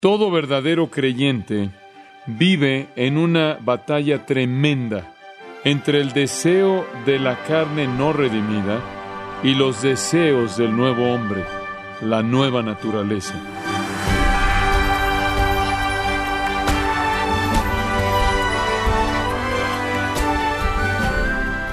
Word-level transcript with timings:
Todo 0.00 0.30
verdadero 0.30 0.90
creyente 0.90 1.68
vive 2.24 2.88
en 2.96 3.18
una 3.18 3.58
batalla 3.60 4.24
tremenda 4.24 5.12
entre 5.62 6.00
el 6.00 6.14
deseo 6.14 6.86
de 7.04 7.18
la 7.18 7.44
carne 7.44 7.86
no 7.86 8.14
redimida 8.14 8.80
y 9.42 9.54
los 9.54 9.82
deseos 9.82 10.56
del 10.56 10.74
nuevo 10.74 11.12
hombre, 11.12 11.44
la 12.00 12.22
nueva 12.22 12.62
naturaleza. 12.62 13.34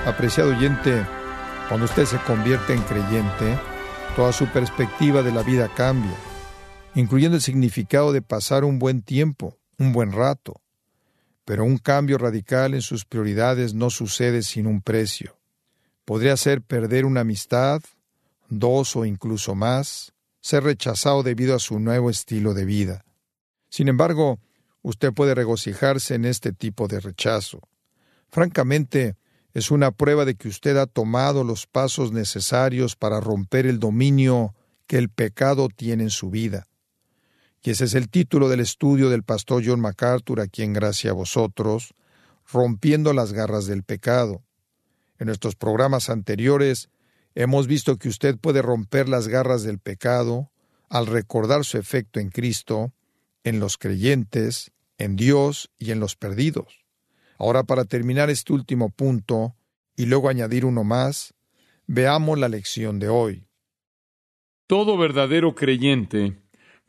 Apreciado 0.06 0.50
oyente, 0.50 1.02
cuando 1.70 1.86
usted 1.86 2.04
se 2.04 2.18
convierte 2.18 2.74
en 2.74 2.82
creyente, 2.82 3.58
toda 4.18 4.34
su 4.34 4.48
perspectiva 4.48 5.24
de 5.24 5.32
la 5.32 5.44
vida 5.44 5.70
cambia, 5.74 6.12
incluyendo 6.98 7.36
el 7.36 7.44
significado 7.44 8.12
de 8.12 8.24
pasar 8.24 8.64
un 8.64 8.80
buen 8.80 9.04
tiempo, 9.04 9.60
un 9.78 9.94
buen 9.94 10.12
rato. 10.12 10.64
Pero 11.46 11.64
un 11.64 11.78
cambio 11.78 12.18
radical 12.18 12.74
en 12.74 12.82
sus 12.82 13.06
prioridades 13.06 13.76
no 13.76 13.92
sucede 13.92 14.42
sin 14.42 14.66
un 14.66 14.82
precio. 14.82 15.38
Podría 16.06 16.36
ser 16.38 16.64
perder 16.64 17.06
una 17.06 17.22
amistad, 17.22 17.84
dos 18.50 18.96
o 18.96 19.06
incluso 19.06 19.54
más, 19.54 20.14
ser 20.42 20.64
rechazado 20.64 21.22
debido 21.22 21.56
a 21.56 21.60
su 21.60 21.80
nuevo 21.80 22.10
estilo 22.10 22.56
de 22.56 22.66
vida. 22.66 23.06
Sin 23.70 23.90
embargo, 23.90 24.40
usted 24.82 25.14
puede 25.14 25.36
regocijarse 25.36 26.16
en 26.16 26.26
este 26.26 26.52
tipo 26.52 26.88
de 26.88 27.00
rechazo. 27.00 27.60
Francamente, 28.28 29.18
es 29.54 29.70
una 29.70 29.92
prueba 29.92 30.26
de 30.26 30.34
que 30.34 30.48
usted 30.48 30.76
ha 30.78 30.88
tomado 30.88 31.44
los 31.44 31.68
pasos 31.68 32.12
necesarios 32.12 32.96
para 32.96 33.20
romper 33.20 33.68
el 33.68 33.78
dominio 33.78 34.56
que 34.88 34.98
el 34.98 35.10
pecado 35.10 35.70
tiene 35.70 36.02
en 36.02 36.10
su 36.10 36.32
vida. 36.32 36.66
Y 37.62 37.72
ese 37.72 37.86
es 37.86 37.96
el 37.96 38.10
título 38.10 38.50
del 38.50 38.60
estudio 38.60 39.10
del 39.10 39.24
pastor 39.24 39.64
John 39.66 39.82
MacArthur 39.82 40.42
aquí 40.42 40.64
en 40.64 40.74
Gracia 40.74 41.12
a 41.12 41.14
vosotros, 41.14 41.94
Rompiendo 42.50 43.12
las 43.12 43.34
garras 43.34 43.66
del 43.66 43.84
pecado. 43.84 44.42
En 45.20 45.28
nuestros 45.28 45.56
programas 45.56 46.10
anteriores 46.10 46.90
hemos 47.36 47.68
visto 47.68 47.98
que 47.98 48.08
usted 48.08 48.38
puede 48.38 48.62
romper 48.62 49.10
las 49.10 49.28
garras 49.28 49.64
del 49.64 49.80
pecado 49.80 50.50
al 50.90 51.08
recordar 51.08 51.66
su 51.66 51.78
efecto 51.78 52.22
en 52.22 52.30
Cristo, 52.30 52.94
en 53.44 53.60
los 53.60 53.78
creyentes, 53.78 54.72
en 54.98 55.18
Dios 55.18 55.70
y 55.78 55.92
en 55.92 56.00
los 56.00 56.16
perdidos. 56.16 56.86
Ahora, 57.38 57.64
para 57.64 57.86
terminar 57.86 58.30
este 58.30 58.54
último 58.54 58.90
punto 58.90 59.56
y 59.96 60.06
luego 60.06 60.30
añadir 60.30 60.66
uno 60.66 60.84
más, 60.84 61.34
veamos 61.86 62.40
la 62.40 62.50
lección 62.50 63.00
de 63.00 63.10
hoy. 63.10 63.48
Todo 64.68 64.98
verdadero 64.98 65.54
creyente 65.54 66.38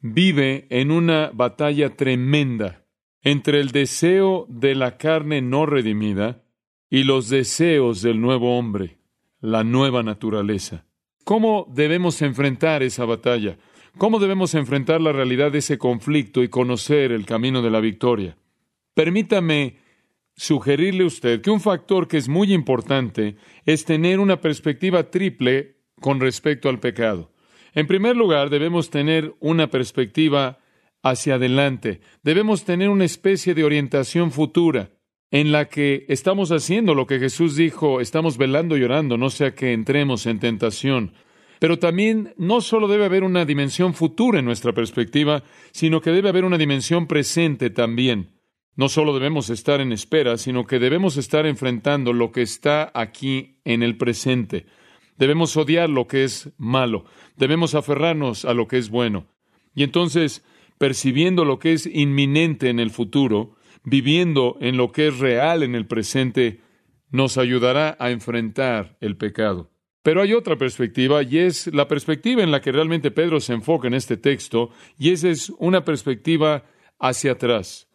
vive 0.01 0.67
en 0.71 0.91
una 0.91 1.31
batalla 1.33 1.97
tremenda 1.97 2.85
entre 3.23 3.61
el 3.61 3.71
deseo 3.71 4.47
de 4.49 4.75
la 4.75 4.97
carne 4.97 5.43
no 5.43 5.67
redimida 5.67 6.45
y 6.89 7.05
los 7.05 7.29
deseos 7.29 8.01
del 8.03 8.21
nuevo 8.21 8.59
hombre, 8.59 8.99
la 9.41 9.65
nueva 9.65 10.03
naturaleza. 10.03 10.87
¿Cómo 11.25 11.67
debemos 11.75 12.23
enfrentar 12.23 12.83
esa 12.83 13.05
batalla? 13.05 13.59
¿Cómo 13.99 14.19
debemos 14.19 14.55
enfrentar 14.55 15.01
la 15.01 15.13
realidad 15.13 15.53
de 15.53 15.59
ese 15.59 15.77
conflicto 15.77 16.43
y 16.43 16.49
conocer 16.49 17.13
el 17.13 17.27
camino 17.27 17.61
de 17.61 17.71
la 17.71 17.81
victoria? 17.81 18.39
Permítame 18.95 19.77
sugerirle 20.37 21.03
a 21.03 21.09
usted 21.09 21.41
que 21.43 21.51
un 21.51 21.61
factor 21.61 22.07
que 22.07 22.17
es 22.17 22.29
muy 22.29 22.53
importante 22.53 23.37
es 23.67 23.85
tener 23.85 24.21
una 24.21 24.41
perspectiva 24.41 25.11
triple 25.11 25.77
con 26.01 26.21
respecto 26.21 26.69
al 26.69 26.79
pecado. 26.79 27.33
En 27.79 27.87
primer 27.87 28.17
lugar, 28.17 28.51
debemos 28.51 28.91
tener 28.91 29.37
una 29.39 29.69
perspectiva 29.69 30.59
hacia 31.05 31.37
adelante. 31.37 32.01
Debemos 32.25 32.65
tener 32.65 32.89
una 32.89 33.05
especie 33.05 33.55
de 33.55 33.63
orientación 33.63 34.33
futura 34.33 34.91
en 35.31 35.53
la 35.53 35.69
que 35.69 36.05
estamos 36.09 36.51
haciendo 36.51 36.97
lo 36.97 37.07
que 37.07 37.21
Jesús 37.21 37.55
dijo, 37.55 38.01
estamos 38.01 38.37
velando 38.37 38.77
y 38.77 38.83
orando, 38.83 39.17
no 39.17 39.31
sea 39.31 39.55
que 39.55 39.73
entremos 39.73 40.27
en 40.27 40.41
tentación. 40.41 41.13
Pero 41.61 41.79
también 41.79 42.35
no 42.37 42.63
solo 42.63 42.89
debe 42.89 43.05
haber 43.05 43.23
una 43.23 43.45
dimensión 43.45 43.95
futura 43.95 44.41
en 44.41 44.45
nuestra 44.45 44.73
perspectiva, 44.73 45.45
sino 45.71 46.01
que 46.01 46.11
debe 46.11 46.31
haber 46.31 46.45
una 46.45 46.59
dimensión 46.59 47.07
presente 47.07 47.71
también. 47.71 48.41
No 48.75 48.89
solo 48.89 49.15
debemos 49.15 49.51
estar 49.51 49.81
en 49.81 49.93
espera, 49.93 50.37
sino 50.37 50.67
que 50.67 50.81
debemos 50.81 51.17
estar 51.17 51.47
enfrentando 51.47 52.13
lo 52.13 52.33
que 52.33 52.43
está 52.43 52.91
aquí 52.93 53.61
en 53.65 53.85
el 53.85 53.97
presente. 53.97 54.67
Debemos 55.19 55.57
odiar 55.57 55.91
lo 55.91 56.07
que 56.07 56.25
es 56.25 56.51
malo, 56.57 57.05
debemos 57.37 57.75
aferrarnos 57.75 58.45
a 58.45 58.55
lo 58.55 58.69
que 58.69 58.79
es 58.79 58.89
bueno. 58.89 59.27
Y 59.75 59.83
entonces, 59.83 60.45
percibiendo 60.79 61.45
lo 61.45 61.59
que 61.59 61.73
es 61.73 61.87
inminente 61.87 62.71
en 62.71 62.81
el 62.81 62.91
futuro, 62.91 63.57
viviendo 63.85 64.57
en 64.61 64.77
lo 64.77 64.93
que 64.93 65.09
es 65.09 65.19
real 65.19 65.63
en 65.63 65.75
el 65.75 65.87
presente, 65.87 66.61
nos 67.11 67.39
ayudará 67.39 67.97
a 67.99 68.11
enfrentar 68.11 68.97
el 69.01 69.17
pecado. 69.17 69.71
Pero 70.03 70.23
hay 70.23 70.33
otra 70.33 70.57
perspectiva 70.57 71.23
y 71.23 71.39
es 71.39 71.67
la 71.75 71.89
perspectiva 71.89 72.43
en 72.43 72.51
la 72.51 72.61
que 72.61 72.73
realmente 72.73 73.11
Pedro 73.11 73.41
se 73.41 73.53
enfoca 73.53 73.89
en 73.89 73.95
este 73.95 74.17
texto 74.17 74.71
y 74.97 75.11
esa 75.11 75.29
es 75.29 75.51
una 75.59 75.85
perspectiva 75.85 76.65
hacia 76.99 77.33
atrás 77.33 77.89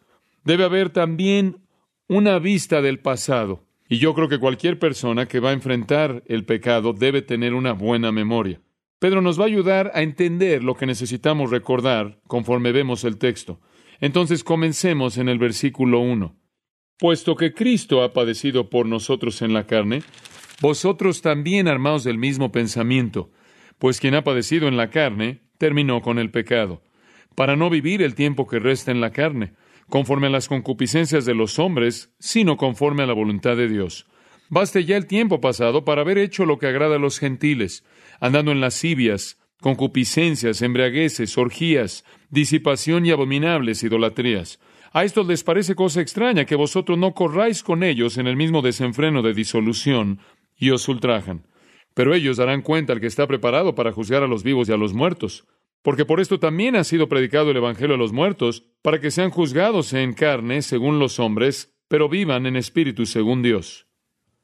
debe 0.44 0.64
haber 0.64 0.90
también 0.90 1.66
una 2.06 2.38
vista 2.38 2.82
del 2.82 3.00
pasado. 3.00 3.66
Y 3.88 3.98
yo 3.98 4.14
creo 4.14 4.28
que 4.28 4.38
cualquier 4.38 4.78
persona 4.78 5.26
que 5.26 5.40
va 5.40 5.50
a 5.50 5.54
enfrentar 5.54 6.22
el 6.26 6.44
pecado 6.44 6.92
debe 6.92 7.22
tener 7.22 7.54
una 7.54 7.72
buena 7.72 8.12
memoria. 8.12 8.60
Pedro 8.98 9.20
nos 9.20 9.38
va 9.38 9.44
a 9.44 9.48
ayudar 9.48 9.90
a 9.94 10.02
entender 10.02 10.64
lo 10.64 10.74
que 10.74 10.86
necesitamos 10.86 11.50
recordar 11.50 12.20
conforme 12.26 12.72
vemos 12.72 13.04
el 13.04 13.18
texto. 13.18 13.60
Entonces 14.00 14.42
comencemos 14.42 15.18
en 15.18 15.28
el 15.28 15.38
versículo 15.38 16.00
1. 16.00 16.34
Puesto 16.98 17.36
que 17.36 17.52
Cristo 17.52 18.02
ha 18.02 18.12
padecido 18.12 18.70
por 18.70 18.86
nosotros 18.86 19.42
en 19.42 19.52
la 19.52 19.66
carne, 19.66 20.02
vosotros 20.62 21.20
también 21.20 21.68
armaos 21.68 22.04
del 22.04 22.16
mismo 22.16 22.52
pensamiento, 22.52 23.30
pues 23.78 24.00
quien 24.00 24.14
ha 24.14 24.24
padecido 24.24 24.68
en 24.68 24.76
la 24.76 24.88
carne 24.88 25.42
terminó 25.58 26.00
con 26.00 26.18
el 26.18 26.30
pecado, 26.30 26.82
para 27.34 27.56
no 27.56 27.68
vivir 27.68 28.00
el 28.00 28.14
tiempo 28.14 28.46
que 28.46 28.60
resta 28.60 28.90
en 28.90 29.00
la 29.00 29.10
carne 29.10 29.52
conforme 29.88 30.28
a 30.28 30.30
las 30.30 30.48
concupiscencias 30.48 31.24
de 31.24 31.34
los 31.34 31.58
hombres, 31.58 32.12
sino 32.18 32.56
conforme 32.56 33.02
a 33.02 33.06
la 33.06 33.12
voluntad 33.12 33.56
de 33.56 33.68
Dios. 33.68 34.06
Baste 34.48 34.84
ya 34.84 34.96
el 34.96 35.06
tiempo 35.06 35.40
pasado 35.40 35.84
para 35.84 36.02
haber 36.02 36.18
hecho 36.18 36.46
lo 36.46 36.58
que 36.58 36.66
agrada 36.66 36.96
a 36.96 36.98
los 36.98 37.18
gentiles, 37.18 37.84
andando 38.20 38.52
en 38.52 38.60
lascivias, 38.60 39.38
concupiscencias, 39.60 40.62
embriagueces, 40.62 41.38
orgías, 41.38 42.04
disipación 42.28 43.06
y 43.06 43.10
abominables 43.10 43.82
idolatrías. 43.82 44.60
A 44.92 45.04
estos 45.04 45.26
les 45.26 45.42
parece 45.42 45.74
cosa 45.74 46.00
extraña 46.00 46.44
que 46.44 46.54
vosotros 46.54 46.98
no 46.98 47.14
corráis 47.14 47.62
con 47.62 47.82
ellos 47.82 48.18
en 48.18 48.26
el 48.26 48.36
mismo 48.36 48.62
desenfreno 48.62 49.22
de 49.22 49.34
disolución 49.34 50.20
y 50.56 50.70
os 50.70 50.88
ultrajan. 50.88 51.46
Pero 51.94 52.14
ellos 52.14 52.36
darán 52.36 52.62
cuenta 52.62 52.92
al 52.92 53.00
que 53.00 53.06
está 53.06 53.26
preparado 53.26 53.74
para 53.74 53.92
juzgar 53.92 54.22
a 54.22 54.28
los 54.28 54.42
vivos 54.42 54.68
y 54.68 54.72
a 54.72 54.76
los 54.76 54.92
muertos 54.92 55.46
porque 55.84 56.06
por 56.06 56.18
esto 56.18 56.40
también 56.40 56.76
ha 56.76 56.82
sido 56.82 57.10
predicado 57.10 57.50
el 57.50 57.58
Evangelio 57.58 57.96
a 57.96 57.98
los 57.98 58.14
muertos, 58.14 58.64
para 58.80 59.00
que 59.00 59.10
sean 59.10 59.28
juzgados 59.28 59.92
en 59.92 60.14
carne 60.14 60.62
según 60.62 60.98
los 60.98 61.20
hombres, 61.20 61.76
pero 61.88 62.08
vivan 62.08 62.46
en 62.46 62.56
espíritu 62.56 63.04
según 63.04 63.42
Dios. 63.42 63.86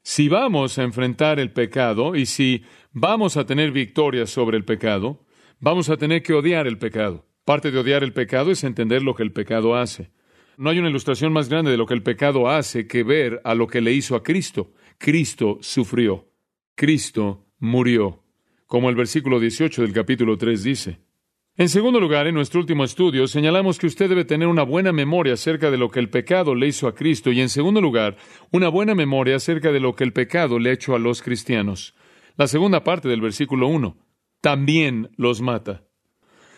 Si 0.03 0.29
vamos 0.29 0.77
a 0.77 0.83
enfrentar 0.83 1.39
el 1.39 1.51
pecado 1.51 2.15
y 2.15 2.27
si 2.27 2.63
vamos 2.91 3.37
a 3.37 3.47
tener 3.47 3.71
victoria 3.71 4.27
sobre 4.27 4.55
el 4.55 4.65
pecado, 4.65 5.25
vamos 5.59 5.89
a 5.89 5.97
tener 5.97 6.21
que 6.21 6.33
odiar 6.33 6.67
el 6.67 6.77
pecado. 6.77 7.25
Parte 7.43 7.71
de 7.71 7.79
odiar 7.79 8.03
el 8.03 8.13
pecado 8.13 8.51
es 8.51 8.63
entender 8.63 9.01
lo 9.01 9.15
que 9.15 9.23
el 9.23 9.33
pecado 9.33 9.75
hace. 9.75 10.11
No 10.57 10.69
hay 10.69 10.77
una 10.77 10.89
ilustración 10.91 11.33
más 11.33 11.49
grande 11.49 11.71
de 11.71 11.77
lo 11.77 11.87
que 11.87 11.95
el 11.95 12.03
pecado 12.03 12.51
hace 12.51 12.85
que 12.85 13.01
ver 13.01 13.41
a 13.43 13.55
lo 13.55 13.65
que 13.65 13.81
le 13.81 13.93
hizo 13.93 14.15
a 14.15 14.21
Cristo. 14.21 14.73
Cristo 14.99 15.57
sufrió. 15.61 16.29
Cristo 16.75 17.47
murió. 17.57 18.23
Como 18.67 18.91
el 18.91 18.95
versículo 18.95 19.39
18 19.39 19.81
del 19.81 19.91
capítulo 19.91 20.37
3 20.37 20.61
dice. 20.61 21.10
En 21.61 21.69
segundo 21.69 21.99
lugar, 21.99 22.25
en 22.25 22.33
nuestro 22.33 22.59
último 22.59 22.83
estudio 22.83 23.27
señalamos 23.27 23.77
que 23.77 23.85
usted 23.85 24.09
debe 24.09 24.25
tener 24.25 24.47
una 24.47 24.63
buena 24.63 24.91
memoria 24.91 25.33
acerca 25.33 25.69
de 25.69 25.77
lo 25.77 25.89
que 25.89 25.99
el 25.99 26.09
pecado 26.09 26.55
le 26.55 26.65
hizo 26.65 26.87
a 26.87 26.95
Cristo 26.95 27.31
y 27.31 27.39
en 27.39 27.49
segundo 27.49 27.81
lugar, 27.81 28.17
una 28.49 28.67
buena 28.67 28.95
memoria 28.95 29.35
acerca 29.35 29.71
de 29.71 29.79
lo 29.79 29.95
que 29.95 30.03
el 30.03 30.11
pecado 30.11 30.57
le 30.57 30.71
ha 30.71 30.73
hecho 30.73 30.95
a 30.95 30.97
los 30.97 31.21
cristianos. 31.21 31.93
La 32.35 32.47
segunda 32.47 32.83
parte 32.83 33.09
del 33.09 33.21
versículo 33.21 33.67
1, 33.67 33.95
también 34.41 35.11
los 35.17 35.41
mata. 35.41 35.83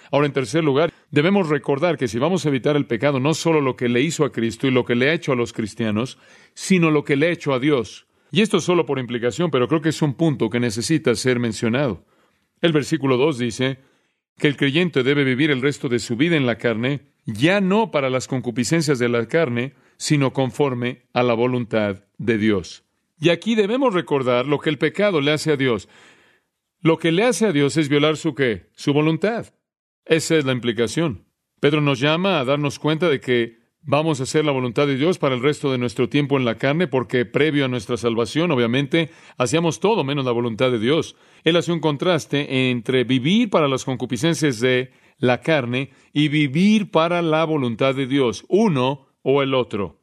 Ahora, 0.10 0.28
en 0.28 0.32
tercer 0.32 0.64
lugar, 0.64 0.94
debemos 1.12 1.50
recordar 1.50 1.98
que 1.98 2.08
si 2.08 2.18
vamos 2.18 2.46
a 2.46 2.48
evitar 2.48 2.78
el 2.78 2.86
pecado, 2.86 3.20
no 3.20 3.34
solo 3.34 3.60
lo 3.60 3.76
que 3.76 3.90
le 3.90 4.00
hizo 4.00 4.24
a 4.24 4.32
Cristo 4.32 4.68
y 4.68 4.72
lo 4.72 4.86
que 4.86 4.96
le 4.96 5.10
ha 5.10 5.14
hecho 5.14 5.34
a 5.34 5.36
los 5.36 5.52
cristianos, 5.52 6.18
sino 6.54 6.92
lo 6.92 7.04
que 7.04 7.18
le 7.18 7.28
ha 7.28 7.32
hecho 7.32 7.54
a 7.54 7.60
Dios. 7.60 8.08
Y 8.32 8.40
esto 8.40 8.62
solo 8.62 8.86
por 8.86 9.00
implicación, 9.00 9.52
pero 9.52 9.68
creo 9.68 9.82
que 9.82 9.90
es 9.90 10.02
un 10.02 10.14
punto 10.14 10.50
que 10.50 10.62
necesita 10.62 11.14
ser 11.16 11.40
mencionado. 11.40 12.06
El 12.62 12.72
versículo 12.72 13.18
2 13.18 13.38
dice, 13.38 13.80
que 14.38 14.48
el 14.48 14.58
creyente 14.58 15.04
debe 15.04 15.24
vivir 15.24 15.52
el 15.52 15.62
resto 15.62 15.90
de 15.90 16.00
su 16.00 16.16
vida 16.16 16.36
en 16.36 16.46
la 16.46 16.58
carne, 16.58 17.02
ya 17.26 17.62
no 17.62 17.92
para 17.92 18.10
las 18.10 18.28
concupiscencias 18.28 19.00
de 19.00 19.10
la 19.10 19.28
carne, 19.28 19.74
sino 19.98 20.34
conforme 20.34 21.04
a 21.14 21.24
la 21.24 21.34
voluntad 21.34 22.04
de 22.18 22.38
Dios. 22.38 22.84
Y 23.20 23.30
aquí 23.30 23.56
debemos 23.56 23.94
recordar 23.94 24.46
lo 24.46 24.60
que 24.60 24.70
el 24.70 24.78
pecado 24.78 25.22
le 25.22 25.32
hace 25.32 25.52
a 25.52 25.58
Dios. 25.58 25.88
Lo 26.82 26.98
que 26.98 27.12
le 27.12 27.24
hace 27.24 27.46
a 27.46 27.54
Dios 27.54 27.78
es 27.78 27.88
violar 27.88 28.18
su 28.18 28.36
qué? 28.36 28.70
Su 28.74 28.92
voluntad. 28.92 29.54
Esa 30.06 30.36
es 30.36 30.44
la 30.44 30.52
implicación. 30.52 31.26
Pedro 31.62 31.80
nos 31.80 32.02
llama 32.02 32.40
a 32.40 32.44
darnos 32.44 32.80
cuenta 32.80 33.08
de 33.08 33.22
que 33.22 33.63
vamos 33.84 34.20
a 34.20 34.24
hacer 34.24 34.46
la 34.46 34.52
voluntad 34.52 34.88
de 34.88 34.98
Dios 34.98 35.18
para 35.18 35.36
el 35.36 35.42
resto 35.42 35.72
de 35.72 35.78
nuestro 35.78 36.10
tiempo 36.10 36.38
en 36.38 36.46
la 36.46 36.56
carne, 36.56 36.88
porque 36.88 37.26
previo 37.26 37.66
a 37.66 37.68
nuestra 37.68 37.98
salvación, 37.98 38.52
obviamente, 38.52 39.10
hacíamos 39.38 39.80
todo 39.80 40.04
menos 40.04 40.26
la 40.26 40.32
voluntad 40.32 40.72
de 40.72 40.80
Dios. 40.80 41.16
Él 41.44 41.56
hace 41.56 41.72
un 41.72 41.80
contraste 41.80 42.70
entre 42.72 43.04
vivir 43.04 43.50
para 43.50 43.68
las 43.68 43.86
concupiscencias 43.86 44.60
de 44.60 44.92
la 45.18 45.42
carne 45.42 45.92
y 46.12 46.28
vivir 46.28 46.92
para 46.92 47.22
la 47.22 47.46
voluntad 47.46 47.96
de 47.96 48.08
Dios, 48.08 48.46
uno 48.48 49.08
o 49.22 49.42
el 49.42 49.54
otro. 49.54 50.00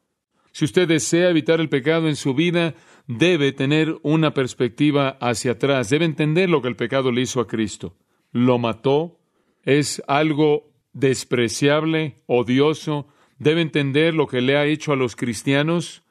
Si 0.51 0.65
usted 0.65 0.87
desea 0.87 1.29
evitar 1.29 1.61
el 1.61 1.69
pecado 1.69 2.07
en 2.07 2.15
su 2.15 2.33
vida, 2.33 2.75
debe 3.07 3.51
tener 3.51 3.97
una 4.03 4.33
perspectiva 4.33 5.17
hacia 5.21 5.53
atrás, 5.53 5.89
debe 5.89 6.05
entender 6.05 6.49
lo 6.49 6.61
que 6.61 6.67
el 6.67 6.75
pecado 6.75 7.11
le 7.11 7.21
hizo 7.21 7.39
a 7.39 7.47
Cristo. 7.47 7.95
Lo 8.31 8.57
mató, 8.57 9.19
es 9.63 10.01
algo 10.07 10.71
despreciable, 10.93 12.21
odioso, 12.25 13.07
debe 13.41 13.61
entender 13.61 14.13
lo 14.13 14.27
que 14.27 14.39
le 14.39 14.55
ha 14.55 14.67
hecho 14.67 14.93
a 14.93 14.95
los 14.95 15.15
cristianos, 15.15 16.03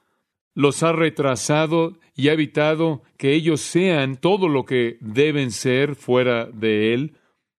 los 0.53 0.83
ha 0.83 0.91
retrasado 0.91 1.97
y 2.17 2.29
ha 2.29 2.33
evitado 2.33 3.03
que 3.17 3.35
ellos 3.35 3.61
sean 3.61 4.17
todo 4.17 4.49
lo 4.49 4.65
que 4.65 4.99
deben 5.01 5.53
ser 5.53 5.95
fuera 5.95 6.47
de 6.47 6.93
Él. 6.93 7.17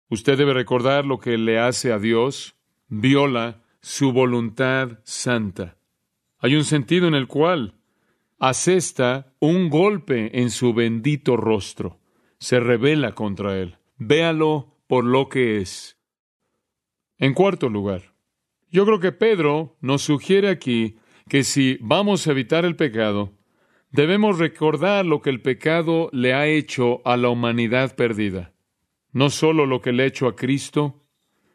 Usted 0.09 0.37
debe 0.37 0.53
recordar 0.53 1.05
lo 1.05 1.19
que 1.19 1.37
le 1.37 1.57
hace 1.57 1.93
a 1.93 1.99
Dios, 1.99 2.55
viola 2.89 3.63
su 3.79 4.11
voluntad 4.11 4.99
santa. 5.03 5.77
Hay 6.39 6.55
un 6.55 6.65
sentido 6.65 7.07
en 7.07 7.15
el 7.15 7.27
cual 7.27 7.75
asesta 8.39 9.33
un 9.39 9.69
golpe 9.69 10.41
en 10.41 10.49
su 10.49 10.73
bendito 10.73 11.37
rostro, 11.37 11.97
se 12.39 12.59
revela 12.59 13.15
contra 13.15 13.57
Él. 13.57 13.77
Véalo 13.97 14.75
por 14.87 15.05
lo 15.05 15.29
que 15.29 15.61
es. 15.61 15.97
En 17.17 17.33
cuarto 17.33 17.69
lugar, 17.69 18.10
yo 18.71 18.85
creo 18.85 18.99
que 18.99 19.11
Pedro 19.11 19.75
nos 19.81 20.01
sugiere 20.01 20.49
aquí 20.49 20.97
que 21.29 21.43
si 21.43 21.77
vamos 21.81 22.25
a 22.25 22.31
evitar 22.31 22.65
el 22.65 22.75
pecado, 22.75 23.33
debemos 23.91 24.39
recordar 24.39 25.05
lo 25.05 25.21
que 25.21 25.29
el 25.29 25.41
pecado 25.41 26.09
le 26.13 26.33
ha 26.33 26.47
hecho 26.47 27.01
a 27.05 27.17
la 27.17 27.29
humanidad 27.29 27.95
perdida. 27.95 28.53
No 29.11 29.29
solo 29.29 29.65
lo 29.65 29.81
que 29.81 29.91
le 29.91 30.03
ha 30.03 30.07
hecho 30.07 30.27
a 30.27 30.35
Cristo, 30.35 31.01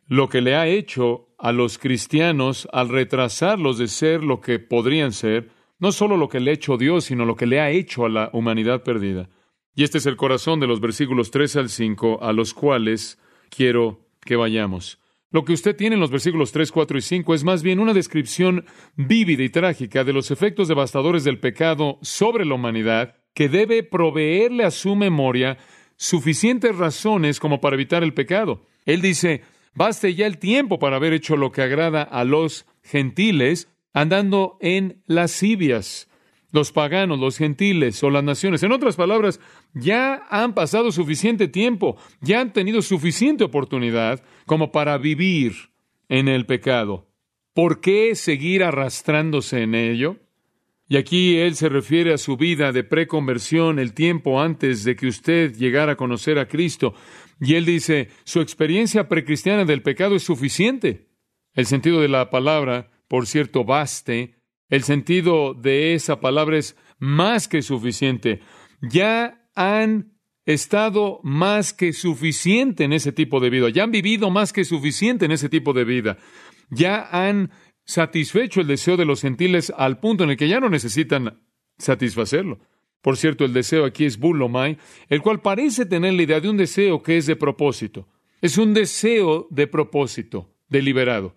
lo 0.06 0.28
que 0.28 0.42
le 0.42 0.54
ha 0.54 0.66
hecho 0.66 1.28
a 1.38 1.52
los 1.52 1.78
cristianos 1.78 2.68
al 2.72 2.90
retrasarlos 2.90 3.78
de 3.78 3.88
ser 3.88 4.22
lo 4.22 4.40
que 4.40 4.58
podrían 4.58 5.12
ser, 5.12 5.50
no 5.78 5.92
solo 5.92 6.16
lo 6.16 6.28
que 6.28 6.40
le 6.40 6.50
ha 6.50 6.54
hecho 6.54 6.76
Dios, 6.76 7.04
sino 7.04 7.24
lo 7.24 7.36
que 7.36 7.46
le 7.46 7.60
ha 7.60 7.70
hecho 7.70 8.04
a 8.04 8.08
la 8.08 8.30
humanidad 8.32 8.82
perdida. 8.82 9.28
Y 9.74 9.84
este 9.84 9.98
es 9.98 10.06
el 10.06 10.16
corazón 10.16 10.60
de 10.60 10.66
los 10.66 10.80
versículos 10.80 11.30
3 11.30 11.56
al 11.56 11.68
5 11.70 12.22
a 12.22 12.32
los 12.32 12.54
cuales 12.54 13.18
quiero 13.50 14.00
que 14.20 14.36
vayamos. 14.36 15.00
Lo 15.30 15.44
que 15.44 15.52
usted 15.52 15.74
tiene 15.74 15.94
en 15.94 16.00
los 16.00 16.10
versículos 16.10 16.52
3, 16.52 16.70
4 16.70 16.98
y 16.98 17.02
5 17.02 17.34
es 17.34 17.44
más 17.44 17.62
bien 17.62 17.80
una 17.80 17.92
descripción 17.92 18.64
vívida 18.94 19.42
y 19.42 19.48
trágica 19.48 20.04
de 20.04 20.12
los 20.12 20.30
efectos 20.30 20.68
devastadores 20.68 21.24
del 21.24 21.40
pecado 21.40 21.98
sobre 22.02 22.44
la 22.44 22.54
humanidad 22.54 23.16
que 23.34 23.48
debe 23.48 23.82
proveerle 23.82 24.64
a 24.64 24.70
su 24.70 24.94
memoria 24.94 25.58
suficientes 25.96 26.76
razones 26.76 27.40
como 27.40 27.60
para 27.60 27.74
evitar 27.74 28.02
el 28.04 28.14
pecado. 28.14 28.62
Él 28.84 29.02
dice, 29.02 29.42
baste 29.74 30.14
ya 30.14 30.26
el 30.26 30.38
tiempo 30.38 30.78
para 30.78 30.96
haber 30.96 31.12
hecho 31.12 31.36
lo 31.36 31.50
que 31.50 31.62
agrada 31.62 32.02
a 32.02 32.24
los 32.24 32.66
gentiles, 32.82 33.68
andando 33.92 34.58
en 34.60 35.02
lascivias, 35.06 36.08
los 36.56 36.72
paganos, 36.72 37.20
los 37.20 37.36
gentiles 37.36 38.02
o 38.02 38.10
las 38.10 38.24
naciones. 38.24 38.62
En 38.62 38.72
otras 38.72 38.96
palabras, 38.96 39.40
ya 39.74 40.26
han 40.30 40.54
pasado 40.54 40.90
suficiente 40.90 41.48
tiempo, 41.48 41.96
ya 42.20 42.40
han 42.40 42.52
tenido 42.52 42.80
suficiente 42.82 43.44
oportunidad 43.44 44.24
como 44.46 44.72
para 44.72 44.96
vivir 44.96 45.52
en 46.08 46.28
el 46.28 46.46
pecado. 46.46 47.06
¿Por 47.52 47.80
qué 47.80 48.14
seguir 48.14 48.64
arrastrándose 48.64 49.62
en 49.62 49.74
ello? 49.74 50.16
Y 50.88 50.96
aquí 50.96 51.36
él 51.36 51.56
se 51.56 51.68
refiere 51.68 52.14
a 52.14 52.18
su 52.18 52.36
vida 52.36 52.72
de 52.72 52.84
preconversión, 52.84 53.78
el 53.78 53.92
tiempo 53.92 54.40
antes 54.40 54.84
de 54.84 54.96
que 54.96 55.08
usted 55.08 55.54
llegara 55.56 55.92
a 55.92 55.96
conocer 55.96 56.38
a 56.38 56.48
Cristo. 56.48 56.94
Y 57.38 57.54
él 57.54 57.66
dice, 57.66 58.08
su 58.24 58.40
experiencia 58.40 59.08
precristiana 59.08 59.64
del 59.64 59.82
pecado 59.82 60.16
es 60.16 60.22
suficiente. 60.22 61.08
El 61.52 61.66
sentido 61.66 62.00
de 62.00 62.08
la 62.08 62.30
palabra, 62.30 62.90
por 63.08 63.26
cierto, 63.26 63.64
baste. 63.64 64.35
El 64.68 64.82
sentido 64.82 65.54
de 65.54 65.94
esa 65.94 66.20
palabra 66.20 66.58
es 66.58 66.76
más 66.98 67.48
que 67.48 67.62
suficiente. 67.62 68.40
Ya 68.80 69.48
han 69.54 70.16
estado 70.44 71.20
más 71.24 71.72
que 71.72 71.92
suficiente 71.92 72.84
en 72.84 72.92
ese 72.92 73.12
tipo 73.12 73.40
de 73.40 73.50
vida, 73.50 73.68
ya 73.68 73.82
han 73.84 73.90
vivido 73.90 74.30
más 74.30 74.52
que 74.52 74.64
suficiente 74.64 75.24
en 75.24 75.32
ese 75.32 75.48
tipo 75.48 75.72
de 75.72 75.84
vida, 75.84 76.18
ya 76.70 77.08
han 77.10 77.50
satisfecho 77.84 78.60
el 78.60 78.68
deseo 78.68 78.96
de 78.96 79.04
los 79.04 79.22
gentiles 79.22 79.72
al 79.76 79.98
punto 79.98 80.24
en 80.24 80.30
el 80.30 80.36
que 80.36 80.48
ya 80.48 80.60
no 80.60 80.68
necesitan 80.68 81.40
satisfacerlo. 81.78 82.60
Por 83.02 83.16
cierto, 83.16 83.44
el 83.44 83.52
deseo 83.52 83.84
aquí 83.84 84.04
es 84.04 84.18
bulomai, 84.18 84.78
el 85.08 85.20
cual 85.20 85.40
parece 85.40 85.86
tener 85.86 86.14
la 86.14 86.22
idea 86.22 86.40
de 86.40 86.48
un 86.48 86.56
deseo 86.56 87.02
que 87.02 87.16
es 87.16 87.26
de 87.26 87.36
propósito. 87.36 88.08
Es 88.40 88.58
un 88.58 88.74
deseo 88.74 89.46
de 89.50 89.66
propósito, 89.66 90.54
deliberado. 90.68 91.34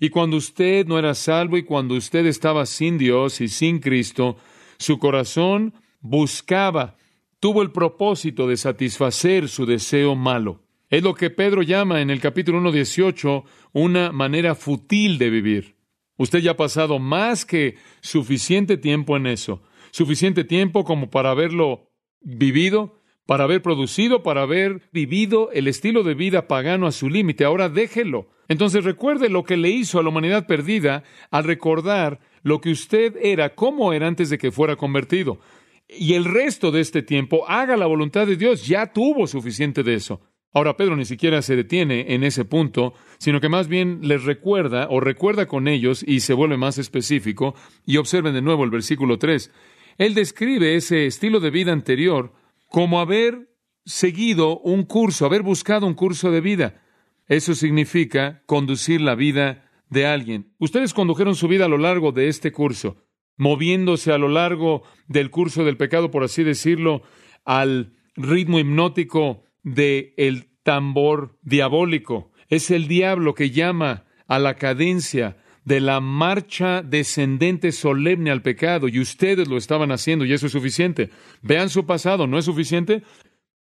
Y 0.00 0.10
cuando 0.10 0.36
usted 0.36 0.86
no 0.86 0.98
era 0.98 1.14
salvo 1.14 1.56
y 1.56 1.62
cuando 1.62 1.94
usted 1.94 2.26
estaba 2.26 2.66
sin 2.66 2.98
Dios 2.98 3.40
y 3.40 3.48
sin 3.48 3.78
Cristo, 3.78 4.36
su 4.78 4.98
corazón 4.98 5.74
buscaba 6.00 6.96
tuvo 7.40 7.62
el 7.62 7.70
propósito 7.70 8.46
de 8.46 8.56
satisfacer 8.56 9.48
su 9.48 9.66
deseo 9.66 10.14
malo. 10.14 10.62
Es 10.88 11.02
lo 11.02 11.14
que 11.14 11.30
Pedro 11.30 11.62
llama 11.62 12.00
en 12.00 12.10
el 12.10 12.20
capítulo 12.20 12.60
1.18 12.60 13.44
una 13.72 14.12
manera 14.12 14.54
futil 14.54 15.18
de 15.18 15.30
vivir. 15.30 15.76
Usted 16.16 16.38
ya 16.38 16.52
ha 16.52 16.56
pasado 16.56 16.98
más 16.98 17.44
que 17.44 17.76
suficiente 18.00 18.76
tiempo 18.76 19.16
en 19.16 19.26
eso, 19.26 19.62
suficiente 19.90 20.44
tiempo 20.44 20.84
como 20.84 21.10
para 21.10 21.30
haberlo 21.30 21.90
vivido, 22.20 23.00
para 23.26 23.44
haber 23.44 23.60
producido, 23.60 24.22
para 24.22 24.42
haber 24.42 24.82
vivido 24.92 25.50
el 25.52 25.68
estilo 25.68 26.02
de 26.02 26.14
vida 26.14 26.48
pagano 26.48 26.86
a 26.86 26.92
su 26.92 27.10
límite. 27.10 27.44
Ahora 27.44 27.68
déjelo. 27.68 28.28
Entonces 28.48 28.84
recuerde 28.84 29.28
lo 29.28 29.44
que 29.44 29.56
le 29.56 29.70
hizo 29.70 29.98
a 29.98 30.02
la 30.02 30.08
humanidad 30.08 30.46
perdida 30.46 31.02
al 31.30 31.44
recordar 31.44 32.20
lo 32.42 32.60
que 32.60 32.70
usted 32.70 33.16
era, 33.20 33.54
cómo 33.54 33.92
era 33.92 34.06
antes 34.06 34.30
de 34.30 34.38
que 34.38 34.52
fuera 34.52 34.76
convertido 34.76 35.40
y 35.88 36.14
el 36.14 36.24
resto 36.24 36.70
de 36.70 36.80
este 36.80 37.02
tiempo 37.02 37.48
haga 37.48 37.76
la 37.76 37.86
voluntad 37.86 38.26
de 38.26 38.36
Dios. 38.36 38.66
Ya 38.66 38.92
tuvo 38.92 39.26
suficiente 39.26 39.82
de 39.82 39.94
eso. 39.94 40.20
Ahora 40.52 40.76
Pedro 40.76 40.96
ni 40.96 41.04
siquiera 41.04 41.42
se 41.42 41.54
detiene 41.54 42.14
en 42.14 42.24
ese 42.24 42.44
punto, 42.44 42.94
sino 43.18 43.40
que 43.40 43.48
más 43.48 43.68
bien 43.68 44.00
les 44.02 44.24
recuerda 44.24 44.88
o 44.90 45.00
recuerda 45.00 45.46
con 45.46 45.68
ellos 45.68 46.02
y 46.06 46.20
se 46.20 46.32
vuelve 46.32 46.56
más 46.56 46.78
específico. 46.78 47.54
Y 47.84 47.98
observen 47.98 48.34
de 48.34 48.42
nuevo 48.42 48.64
el 48.64 48.70
versículo 48.70 49.18
3. 49.18 49.50
Él 49.98 50.14
describe 50.14 50.74
ese 50.74 51.06
estilo 51.06 51.40
de 51.40 51.50
vida 51.50 51.72
anterior 51.72 52.32
como 52.76 53.00
haber 53.00 53.48
seguido 53.86 54.58
un 54.58 54.82
curso, 54.82 55.24
haber 55.24 55.40
buscado 55.40 55.86
un 55.86 55.94
curso 55.94 56.30
de 56.30 56.42
vida. 56.42 56.82
Eso 57.26 57.54
significa 57.54 58.42
conducir 58.44 59.00
la 59.00 59.14
vida 59.14 59.64
de 59.88 60.04
alguien. 60.04 60.52
Ustedes 60.58 60.92
condujeron 60.92 61.36
su 61.36 61.48
vida 61.48 61.64
a 61.64 61.68
lo 61.68 61.78
largo 61.78 62.12
de 62.12 62.28
este 62.28 62.52
curso 62.52 63.02
moviéndose 63.38 64.12
a 64.12 64.18
lo 64.18 64.28
largo 64.28 64.82
del 65.08 65.30
curso 65.30 65.64
del 65.64 65.78
pecado, 65.78 66.10
por 66.10 66.22
así 66.22 66.44
decirlo, 66.44 67.00
al 67.46 67.94
ritmo 68.14 68.58
hipnótico 68.58 69.44
del 69.62 70.12
el 70.18 70.50
tambor 70.62 71.38
diabólico. 71.40 72.30
Es 72.48 72.70
el 72.70 72.88
diablo 72.88 73.34
que 73.34 73.52
llama 73.52 74.04
a 74.26 74.38
la 74.38 74.56
cadencia 74.56 75.38
de 75.66 75.80
la 75.80 76.00
marcha 76.00 76.80
descendente 76.80 77.72
solemne 77.72 78.30
al 78.30 78.40
pecado, 78.40 78.86
y 78.86 79.00
ustedes 79.00 79.48
lo 79.48 79.56
estaban 79.56 79.90
haciendo, 79.90 80.24
y 80.24 80.32
eso 80.32 80.46
es 80.46 80.52
suficiente. 80.52 81.10
Vean 81.42 81.70
su 81.70 81.84
pasado, 81.84 82.28
¿no 82.28 82.38
es 82.38 82.44
suficiente? 82.44 83.02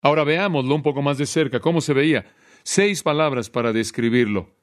Ahora 0.03 0.23
veámoslo 0.23 0.75
un 0.75 0.83
poco 0.83 1.01
más 1.01 1.17
de 1.17 1.25
cerca, 1.25 1.59
cómo 1.59 1.81
se 1.81 1.93
veía. 1.93 2.27
Seis 2.63 3.01
palabras 3.01 3.49
para 3.49 3.73
describirlo. 3.73 4.55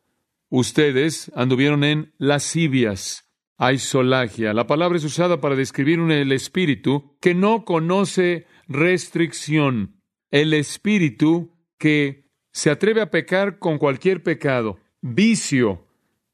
Ustedes 0.51 1.33
anduvieron 1.35 1.83
en 1.83 2.15
lascivias, 2.17 3.29
aisolagia. 3.59 4.55
La 4.55 4.69
palabra 4.69 4.97
es 4.97 5.05
usada 5.05 5.41
para 5.41 5.57
describir 5.57 5.99
un, 5.99 6.13
el 6.13 6.31
espíritu 6.31 7.17
que 7.21 7.35
no 7.35 7.65
conoce 7.65 8.47
restricción. 8.69 10.01
El 10.31 10.55
espíritu 10.55 11.57
que 11.77 12.31
se 12.53 12.71
atreve 12.71 13.01
a 13.01 13.11
pecar 13.11 13.59
con 13.59 13.79
cualquier 13.79 14.23
pecado, 14.23 14.79
vicio, 15.01 15.89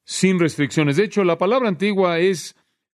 sin 0.08 0.38
restricciones. 0.38 0.96
De 0.96 1.04
hecho, 1.04 1.22
la 1.22 1.36
palabra 1.36 1.68
antigua 1.68 2.18
es 2.18 2.56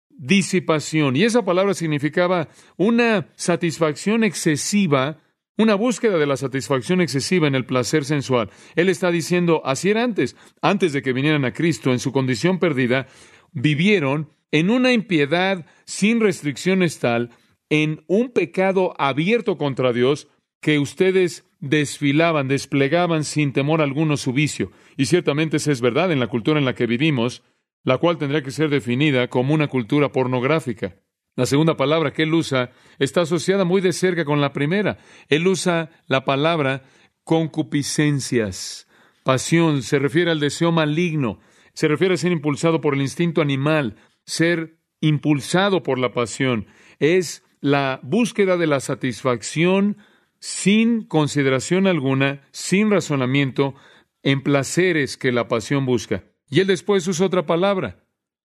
disipación 0.09 1.15
y 1.15 1.23
esa 1.23 1.43
palabra 1.43 1.73
significaba 1.73 2.49
una 2.77 3.29
satisfacción 3.35 4.23
excesiva, 4.23 5.17
una 5.57 5.73
búsqueda 5.73 6.19
de 6.19 6.27
la 6.27 6.37
satisfacción 6.37 7.01
excesiva 7.01 7.47
en 7.47 7.55
el 7.55 7.65
placer 7.65 8.05
sensual. 8.05 8.51
Él 8.75 8.89
está 8.89 9.09
diciendo, 9.09 9.63
así 9.65 9.89
era 9.89 10.03
antes, 10.03 10.35
antes 10.61 10.93
de 10.93 11.01
que 11.01 11.11
vinieran 11.11 11.45
a 11.45 11.53
Cristo, 11.53 11.91
en 11.91 11.97
su 11.97 12.11
condición 12.11 12.59
perdida, 12.59 13.07
vivieron 13.53 14.29
en 14.51 14.69
una 14.69 14.93
impiedad 14.93 15.65
sin 15.85 16.19
restricciones 16.19 16.99
tal, 16.99 17.31
en 17.71 18.03
un 18.05 18.29
pecado 18.29 18.93
abierto 18.99 19.57
contra 19.57 19.93
Dios, 19.93 20.27
que 20.61 20.79
ustedes 20.79 21.45
desfilaban, 21.59 22.47
desplegaban 22.47 23.23
sin 23.23 23.53
temor 23.53 23.81
alguno 23.81 24.17
su 24.17 24.33
vicio. 24.33 24.71
Y 24.97 25.05
ciertamente 25.05 25.57
esa 25.57 25.71
es 25.71 25.81
verdad 25.81 26.11
en 26.11 26.19
la 26.19 26.27
cultura 26.27 26.59
en 26.59 26.65
la 26.65 26.75
que 26.75 26.87
vivimos, 26.87 27.43
la 27.83 27.97
cual 27.97 28.17
tendría 28.17 28.43
que 28.43 28.51
ser 28.51 28.69
definida 28.69 29.29
como 29.29 29.53
una 29.53 29.67
cultura 29.67 30.11
pornográfica. 30.11 30.97
La 31.35 31.45
segunda 31.45 31.77
palabra 31.77 32.11
que 32.11 32.23
él 32.23 32.33
usa 32.33 32.71
está 32.97 33.21
asociada 33.21 33.63
muy 33.63 33.81
de 33.81 33.93
cerca 33.93 34.25
con 34.25 34.41
la 34.41 34.51
primera. 34.51 34.97
Él 35.29 35.47
usa 35.47 35.89
la 36.07 36.25
palabra 36.25 36.83
concupiscencias. 37.23 38.87
Pasión 39.23 39.83
se 39.83 39.99
refiere 39.99 40.31
al 40.31 40.39
deseo 40.39 40.71
maligno, 40.71 41.39
se 41.73 41.87
refiere 41.87 42.15
a 42.15 42.17
ser 42.17 42.31
impulsado 42.31 42.81
por 42.81 42.95
el 42.95 43.01
instinto 43.01 43.41
animal, 43.41 43.95
ser 44.25 44.79
impulsado 44.99 45.83
por 45.83 45.99
la 45.99 46.11
pasión. 46.11 46.67
Es 46.99 47.43
la 47.61 47.99
búsqueda 48.03 48.57
de 48.57 48.67
la 48.67 48.79
satisfacción 48.79 49.97
sin 50.39 51.05
consideración 51.05 51.87
alguna, 51.87 52.41
sin 52.51 52.91
razonamiento, 52.91 53.75
en 54.23 54.41
placeres 54.41 55.17
que 55.17 55.31
la 55.31 55.47
pasión 55.47 55.85
busca. 55.85 56.23
Y 56.49 56.61
él 56.61 56.67
después 56.67 57.07
usa 57.07 57.27
otra 57.27 57.45
palabra, 57.45 58.03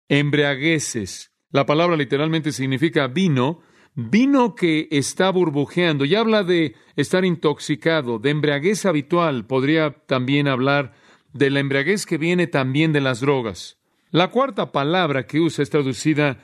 embriagueces. 0.08 1.32
La 1.52 1.66
palabra 1.66 1.98
literalmente 1.98 2.52
significa 2.52 3.08
vino, 3.08 3.62
vino 3.96 4.56
que 4.56 4.88
está 4.92 5.30
burbujeando, 5.32 6.06
y 6.06 6.16
habla 6.16 6.44
de 6.44 6.76
estar 6.96 7.26
intoxicado, 7.26 8.20
de 8.20 8.30
embriaguez 8.30 8.86
habitual, 8.86 9.46
podría 9.46 9.92
también 10.06 10.48
hablar 10.48 10.94
de 11.34 11.50
la 11.50 11.60
embriaguez 11.60 12.06
que 12.06 12.18
viene 12.18 12.48
también 12.48 12.94
de 12.94 13.02
las 13.02 13.20
drogas. 13.20 13.78
La 14.12 14.30
cuarta 14.30 14.72
palabra 14.72 15.28
que 15.28 15.40
usa 15.40 15.62
es 15.62 15.70
traducida 15.70 16.44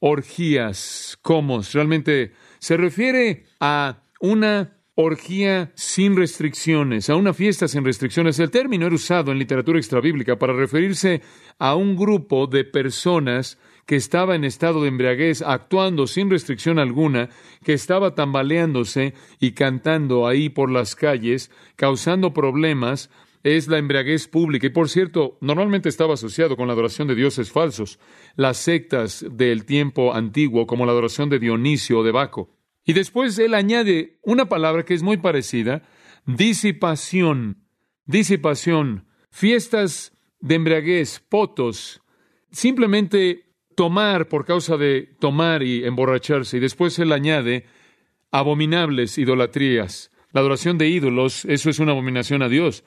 orgías, 0.00 1.16
comos. 1.22 1.72
Realmente 1.72 2.32
se 2.58 2.76
refiere 2.76 3.46
a 3.60 4.02
una 4.20 4.76
orgía 4.96 5.72
sin 5.74 6.16
restricciones, 6.16 7.10
a 7.10 7.16
una 7.16 7.34
fiesta 7.34 7.66
sin 7.66 7.84
restricciones. 7.84 8.38
El 8.38 8.50
término 8.50 8.86
era 8.86 8.94
usado 8.94 9.32
en 9.32 9.38
literatura 9.38 9.78
extrabíblica 9.78 10.38
para 10.38 10.52
referirse 10.52 11.22
a 11.58 11.74
un 11.74 11.96
grupo 11.96 12.46
de 12.46 12.64
personas 12.64 13.58
que 13.86 13.96
estaba 13.96 14.34
en 14.34 14.44
estado 14.44 14.82
de 14.82 14.88
embriaguez, 14.88 15.42
actuando 15.42 16.06
sin 16.06 16.30
restricción 16.30 16.78
alguna, 16.78 17.28
que 17.62 17.74
estaba 17.74 18.14
tambaleándose 18.14 19.14
y 19.40 19.52
cantando 19.52 20.26
ahí 20.26 20.48
por 20.48 20.70
las 20.70 20.94
calles, 20.96 21.50
causando 21.76 22.32
problemas, 22.32 23.10
es 23.42 23.68
la 23.68 23.76
embriaguez 23.76 24.26
pública. 24.26 24.68
Y 24.68 24.70
por 24.70 24.88
cierto, 24.88 25.36
normalmente 25.42 25.90
estaba 25.90 26.14
asociado 26.14 26.56
con 26.56 26.66
la 26.66 26.72
adoración 26.72 27.08
de 27.08 27.14
dioses 27.14 27.52
falsos, 27.52 27.98
las 28.36 28.56
sectas 28.56 29.26
del 29.30 29.66
tiempo 29.66 30.14
antiguo, 30.14 30.66
como 30.66 30.86
la 30.86 30.92
adoración 30.92 31.28
de 31.28 31.38
Dionisio 31.38 31.98
o 31.98 32.02
de 32.04 32.12
Baco. 32.12 32.63
Y 32.84 32.92
después 32.92 33.38
él 33.38 33.54
añade 33.54 34.18
una 34.22 34.46
palabra 34.46 34.84
que 34.84 34.94
es 34.94 35.02
muy 35.02 35.16
parecida, 35.16 35.82
disipación, 36.26 37.64
disipación, 38.04 39.06
fiestas 39.30 40.12
de 40.40 40.56
embriaguez, 40.56 41.20
potos, 41.20 42.02
simplemente 42.50 43.46
tomar 43.74 44.28
por 44.28 44.44
causa 44.44 44.76
de 44.76 45.16
tomar 45.18 45.62
y 45.62 45.84
emborracharse. 45.84 46.58
Y 46.58 46.60
después 46.60 46.98
él 46.98 47.12
añade 47.12 47.66
abominables 48.30 49.16
idolatrías. 49.18 50.10
La 50.32 50.40
adoración 50.40 50.78
de 50.78 50.88
ídolos, 50.88 51.44
eso 51.46 51.70
es 51.70 51.78
una 51.78 51.92
abominación 51.92 52.42
a 52.42 52.48
Dios. 52.48 52.84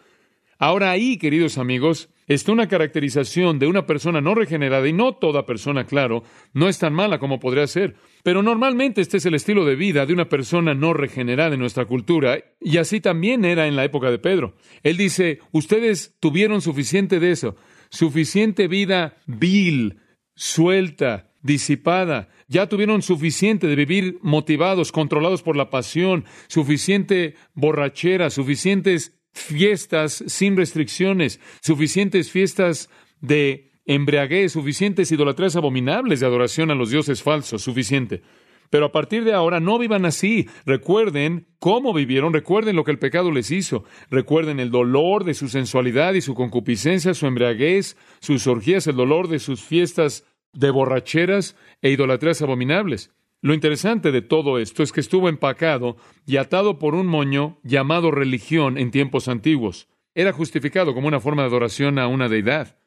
Ahora 0.60 0.92
ahí, 0.92 1.18
queridos 1.18 1.58
amigos, 1.58 2.10
está 2.28 2.52
una 2.52 2.68
caracterización 2.68 3.58
de 3.58 3.68
una 3.68 3.86
persona 3.86 4.22
no 4.22 4.36
regenerada, 4.36 4.88
y 4.88 4.94
no 4.94 5.16
toda 5.16 5.46
persona, 5.46 5.86
claro, 5.86 6.24
no 6.54 6.68
es 6.68 6.78
tan 6.78 6.94
mala 6.94 7.20
como 7.20 7.40
podría 7.40 7.66
ser, 7.68 7.96
pero 8.24 8.44
normalmente 8.44 9.02
este 9.02 9.18
es 9.18 9.26
el 9.26 9.34
estilo 9.34 9.66
de 9.66 9.76
vida 9.76 10.06
de 10.06 10.14
una 10.14 10.30
persona 10.30 10.74
no 10.74 10.94
regenerada 10.94 11.54
en 11.54 11.60
nuestra 11.60 11.86
cultura, 11.86 12.40
y 12.60 12.78
así 12.78 13.00
también 13.00 13.46
era 13.46 13.68
en 13.68 13.76
la 13.76 13.86
época 13.86 14.12
de 14.12 14.20
Pedro. 14.20 14.56
Él 14.84 14.98
dice, 14.98 15.40
ustedes 15.52 16.16
tuvieron 16.20 16.62
suficiente 16.62 17.20
de 17.20 17.32
eso, 17.32 17.56
suficiente 17.90 18.68
vida 18.68 19.18
vil, 19.26 20.00
suelta, 20.36 21.32
disipada, 21.42 22.30
ya 22.48 22.68
tuvieron 22.68 23.02
suficiente 23.02 23.68
de 23.68 23.76
vivir 23.76 24.20
motivados, 24.22 24.92
controlados 24.92 25.42
por 25.42 25.56
la 25.56 25.70
pasión, 25.70 26.26
suficiente 26.48 27.36
borrachera, 27.54 28.30
suficientes 28.30 29.17
fiestas 29.38 30.24
sin 30.28 30.58
restricciones, 30.58 31.40
suficientes 31.62 32.32
fiestas 32.32 32.90
de 33.22 33.72
embriaguez, 33.86 34.52
suficientes 34.52 35.12
idolatrías 35.12 35.56
abominables 35.56 36.20
de 36.20 36.26
adoración 36.26 36.72
a 36.72 36.76
los 36.76 36.90
dioses 36.90 37.24
falsos, 37.24 37.62
suficiente. 37.62 38.22
Pero 38.70 38.88
a 38.88 38.92
partir 38.92 39.24
de 39.24 39.34
ahora 39.34 39.60
no 39.60 39.80
vivan 39.80 40.06
así. 40.06 40.50
Recuerden 40.66 41.48
cómo 41.60 41.94
vivieron, 41.94 42.34
recuerden 42.34 42.76
lo 42.76 42.84
que 42.84 42.92
el 42.92 43.00
pecado 43.00 43.32
les 43.32 43.50
hizo, 43.50 43.86
recuerden 44.10 44.60
el 44.60 44.72
dolor 44.72 45.24
de 45.24 45.34
su 45.34 45.48
sensualidad 45.48 46.14
y 46.16 46.22
su 46.22 46.36
concupiscencia, 46.36 47.14
su 47.14 47.28
embriaguez, 47.28 47.96
sus 48.20 48.46
orgías, 48.46 48.88
el 48.88 48.98
dolor 48.98 49.30
de 49.30 49.40
sus 49.40 49.64
fiestas 49.64 50.26
de 50.52 50.70
borracheras 50.70 51.56
e 51.82 51.92
idolatrías 51.92 52.42
abominables. 52.42 53.12
Lo 53.42 53.54
interesante 53.54 54.12
de 54.12 54.22
todo 54.22 54.58
esto 54.58 54.82
es 54.82 54.92
que 54.92 55.00
estuvo 55.00 55.30
empacado 55.30 55.98
y 56.26 56.38
atado 56.38 56.80
por 56.80 56.96
un 56.96 57.06
moño 57.06 57.60
llamado 57.64 58.10
religión 58.10 58.78
en 58.78 58.90
tiempos 58.90 59.28
antiguos. 59.28 59.88
Era 60.16 60.34
justificado 60.34 60.96
como 60.96 61.08
una 61.08 61.20
forma 61.20 61.44
de 61.44 61.50
adoración 61.50 62.00
a 62.00 62.08
una 62.08 62.30
deidad. 62.30 62.80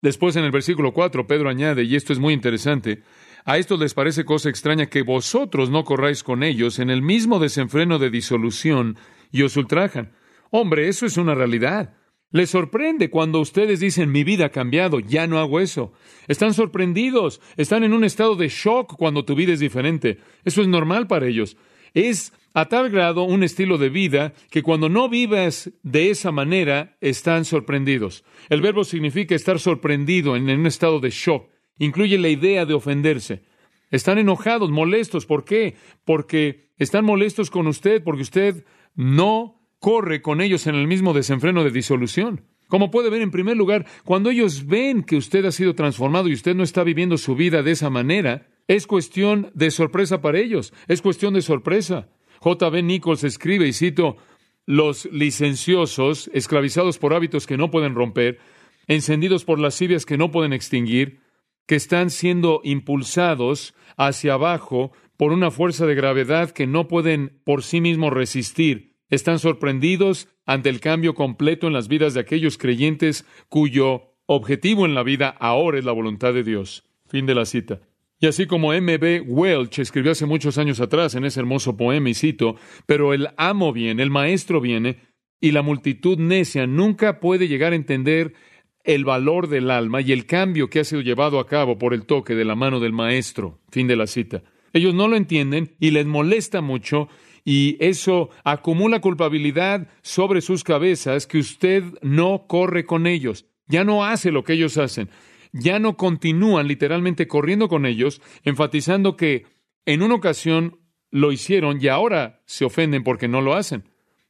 Después 0.00 0.36
en 0.36 0.44
el 0.44 0.50
versículo 0.50 0.94
4 0.94 1.26
Pedro 1.26 1.50
añade, 1.50 1.82
y 1.82 1.94
esto 1.96 2.12
es 2.14 2.18
muy 2.18 2.32
interesante, 2.32 3.02
a 3.44 3.58
estos 3.58 3.78
les 3.80 3.94
parece 3.94 4.24
cosa 4.24 4.48
extraña 4.48 4.86
que 4.86 5.02
vosotros 5.02 5.70
no 5.70 5.84
corráis 5.84 6.22
con 6.22 6.42
ellos 6.42 6.78
en 6.78 6.88
el 6.88 7.02
mismo 7.02 7.38
desenfreno 7.38 7.98
de 7.98 8.10
disolución 8.10 8.96
y 9.30 9.42
os 9.42 9.56
ultrajan. 9.56 10.12
Hombre, 10.50 10.88
eso 10.88 11.04
es 11.04 11.18
una 11.18 11.34
realidad. 11.34 11.97
Les 12.30 12.50
sorprende 12.50 13.08
cuando 13.08 13.40
ustedes 13.40 13.80
dicen 13.80 14.12
mi 14.12 14.22
vida 14.22 14.46
ha 14.46 14.50
cambiado, 14.50 15.00
ya 15.00 15.26
no 15.26 15.38
hago 15.38 15.60
eso. 15.60 15.92
Están 16.26 16.52
sorprendidos, 16.52 17.40
están 17.56 17.84
en 17.84 17.94
un 17.94 18.04
estado 18.04 18.36
de 18.36 18.48
shock 18.48 18.96
cuando 18.96 19.24
tu 19.24 19.34
vida 19.34 19.54
es 19.54 19.60
diferente. 19.60 20.18
Eso 20.44 20.60
es 20.60 20.68
normal 20.68 21.06
para 21.06 21.26
ellos. 21.26 21.56
Es 21.94 22.34
a 22.52 22.66
tal 22.66 22.90
grado 22.90 23.22
un 23.22 23.42
estilo 23.42 23.78
de 23.78 23.88
vida 23.88 24.34
que 24.50 24.62
cuando 24.62 24.90
no 24.90 25.08
vives 25.08 25.72
de 25.82 26.10
esa 26.10 26.30
manera 26.30 26.96
están 27.00 27.46
sorprendidos. 27.46 28.24
El 28.50 28.60
verbo 28.60 28.84
significa 28.84 29.34
estar 29.34 29.58
sorprendido 29.58 30.36
en, 30.36 30.50
un 30.50 30.66
estado 30.66 31.00
de 31.00 31.10
shock. 31.10 31.48
Incluye 31.78 32.18
la 32.18 32.28
idea 32.28 32.66
de 32.66 32.74
ofenderse. 32.74 33.42
Están 33.90 34.18
enojados, 34.18 34.70
molestos. 34.70 35.24
¿Por 35.24 35.46
qué? 35.46 35.76
Porque 36.04 36.72
están 36.76 37.06
molestos 37.06 37.50
con 37.50 37.66
usted, 37.68 38.02
porque 38.02 38.22
usted 38.22 38.66
no 38.94 39.57
corre 39.78 40.22
con 40.22 40.40
ellos 40.40 40.66
en 40.66 40.74
el 40.74 40.86
mismo 40.86 41.12
desenfreno 41.12 41.64
de 41.64 41.70
disolución. 41.70 42.44
Como 42.68 42.90
puede 42.90 43.08
ver, 43.08 43.22
en 43.22 43.30
primer 43.30 43.56
lugar, 43.56 43.86
cuando 44.04 44.30
ellos 44.30 44.66
ven 44.66 45.02
que 45.02 45.16
usted 45.16 45.44
ha 45.46 45.52
sido 45.52 45.74
transformado 45.74 46.28
y 46.28 46.34
usted 46.34 46.54
no 46.54 46.62
está 46.62 46.84
viviendo 46.84 47.16
su 47.16 47.34
vida 47.34 47.62
de 47.62 47.70
esa 47.70 47.88
manera, 47.88 48.46
es 48.66 48.86
cuestión 48.86 49.50
de 49.54 49.70
sorpresa 49.70 50.20
para 50.20 50.38
ellos, 50.38 50.74
es 50.86 51.00
cuestión 51.00 51.32
de 51.32 51.40
sorpresa. 51.40 52.08
J.B. 52.40 52.82
Nichols 52.82 53.24
escribe, 53.24 53.66
y 53.66 53.72
cito, 53.72 54.18
los 54.66 55.06
licenciosos, 55.06 56.30
esclavizados 56.34 56.98
por 56.98 57.14
hábitos 57.14 57.46
que 57.46 57.56
no 57.56 57.70
pueden 57.70 57.94
romper, 57.94 58.38
encendidos 58.86 59.44
por 59.44 59.58
lascivias 59.58 60.04
que 60.04 60.18
no 60.18 60.30
pueden 60.30 60.52
extinguir, 60.52 61.20
que 61.66 61.76
están 61.76 62.10
siendo 62.10 62.60
impulsados 62.64 63.74
hacia 63.96 64.34
abajo 64.34 64.92
por 65.16 65.32
una 65.32 65.50
fuerza 65.50 65.86
de 65.86 65.94
gravedad 65.94 66.50
que 66.50 66.66
no 66.66 66.86
pueden 66.86 67.40
por 67.44 67.62
sí 67.62 67.80
mismos 67.80 68.12
resistir, 68.12 68.87
están 69.10 69.38
sorprendidos 69.38 70.28
ante 70.46 70.68
el 70.68 70.80
cambio 70.80 71.14
completo 71.14 71.66
en 71.66 71.72
las 71.72 71.88
vidas 71.88 72.14
de 72.14 72.20
aquellos 72.20 72.58
creyentes 72.58 73.24
cuyo 73.48 74.14
objetivo 74.26 74.84
en 74.84 74.94
la 74.94 75.02
vida 75.02 75.28
ahora 75.28 75.78
es 75.78 75.84
la 75.84 75.92
voluntad 75.92 76.34
de 76.34 76.44
Dios. 76.44 76.84
Fin 77.06 77.26
de 77.26 77.34
la 77.34 77.46
cita. 77.46 77.80
Y 78.20 78.26
así 78.26 78.46
como 78.46 78.72
M. 78.72 78.98
B. 78.98 79.20
Welch 79.20 79.78
escribió 79.78 80.12
hace 80.12 80.26
muchos 80.26 80.58
años 80.58 80.80
atrás 80.80 81.14
en 81.14 81.24
ese 81.24 81.40
hermoso 81.40 81.76
poema, 81.76 82.10
y 82.10 82.14
cito, 82.14 82.56
pero 82.84 83.14
el 83.14 83.28
amo 83.36 83.72
viene, 83.72 84.02
el 84.02 84.10
maestro 84.10 84.60
viene, 84.60 84.98
y 85.40 85.52
la 85.52 85.62
multitud 85.62 86.18
necia 86.18 86.66
nunca 86.66 87.20
puede 87.20 87.46
llegar 87.46 87.72
a 87.72 87.76
entender 87.76 88.34
el 88.82 89.04
valor 89.04 89.48
del 89.48 89.70
alma 89.70 90.00
y 90.00 90.12
el 90.12 90.26
cambio 90.26 90.68
que 90.68 90.80
ha 90.80 90.84
sido 90.84 91.00
llevado 91.00 91.38
a 91.38 91.46
cabo 91.46 91.78
por 91.78 91.94
el 91.94 92.06
toque 92.06 92.34
de 92.34 92.44
la 92.44 92.56
mano 92.56 92.80
del 92.80 92.92
maestro. 92.92 93.60
Fin 93.70 93.86
de 93.86 93.96
la 93.96 94.06
cita. 94.06 94.42
Ellos 94.72 94.94
no 94.94 95.08
lo 95.08 95.16
entienden 95.16 95.76
y 95.78 95.90
les 95.92 96.06
molesta 96.06 96.60
mucho 96.60 97.08
y 97.50 97.78
eso 97.80 98.28
acumula 98.44 99.00
culpabilidad 99.00 99.88
sobre 100.02 100.42
sus 100.42 100.64
cabezas 100.64 101.26
que 101.26 101.38
usted 101.38 101.82
no 102.02 102.44
corre 102.46 102.84
con 102.84 103.06
ellos, 103.06 103.46
ya 103.68 103.84
no 103.84 104.04
hace 104.04 104.30
lo 104.30 104.44
que 104.44 104.52
ellos 104.52 104.76
hacen, 104.76 105.08
ya 105.54 105.78
no 105.78 105.96
continúan 105.96 106.68
literalmente 106.68 107.26
corriendo 107.26 107.68
con 107.68 107.86
ellos, 107.86 108.20
enfatizando 108.42 109.16
que 109.16 109.46
en 109.86 110.02
una 110.02 110.16
ocasión 110.16 110.78
lo 111.10 111.32
hicieron 111.32 111.78
y 111.80 111.88
ahora 111.88 112.42
se 112.44 112.66
ofenden 112.66 113.02
porque 113.02 113.28
no 113.28 113.40
lo 113.40 113.54
hacen. 113.54 113.84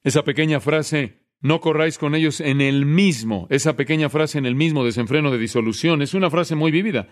Esa 0.05 0.23
pequeña 0.23 0.61
frase, 0.61 1.19
no 1.41 1.61
corráis 1.61 1.99
con 1.99 2.15
ellos 2.15 2.41
en 2.41 2.61
el 2.61 2.87
mismo, 2.87 3.49
esa 3.51 3.75
pequeña 3.75 4.11
frase 4.11 4.39
en 4.39 4.47
el 4.47 4.55
mismo 4.55 4.85
desenfreno 4.85 5.33
de 5.33 5.39
disolución, 5.39 6.03
es 6.03 6.15
una 6.15 6.31
frase 6.31 6.55
muy 6.55 6.71
vívida. 6.71 7.09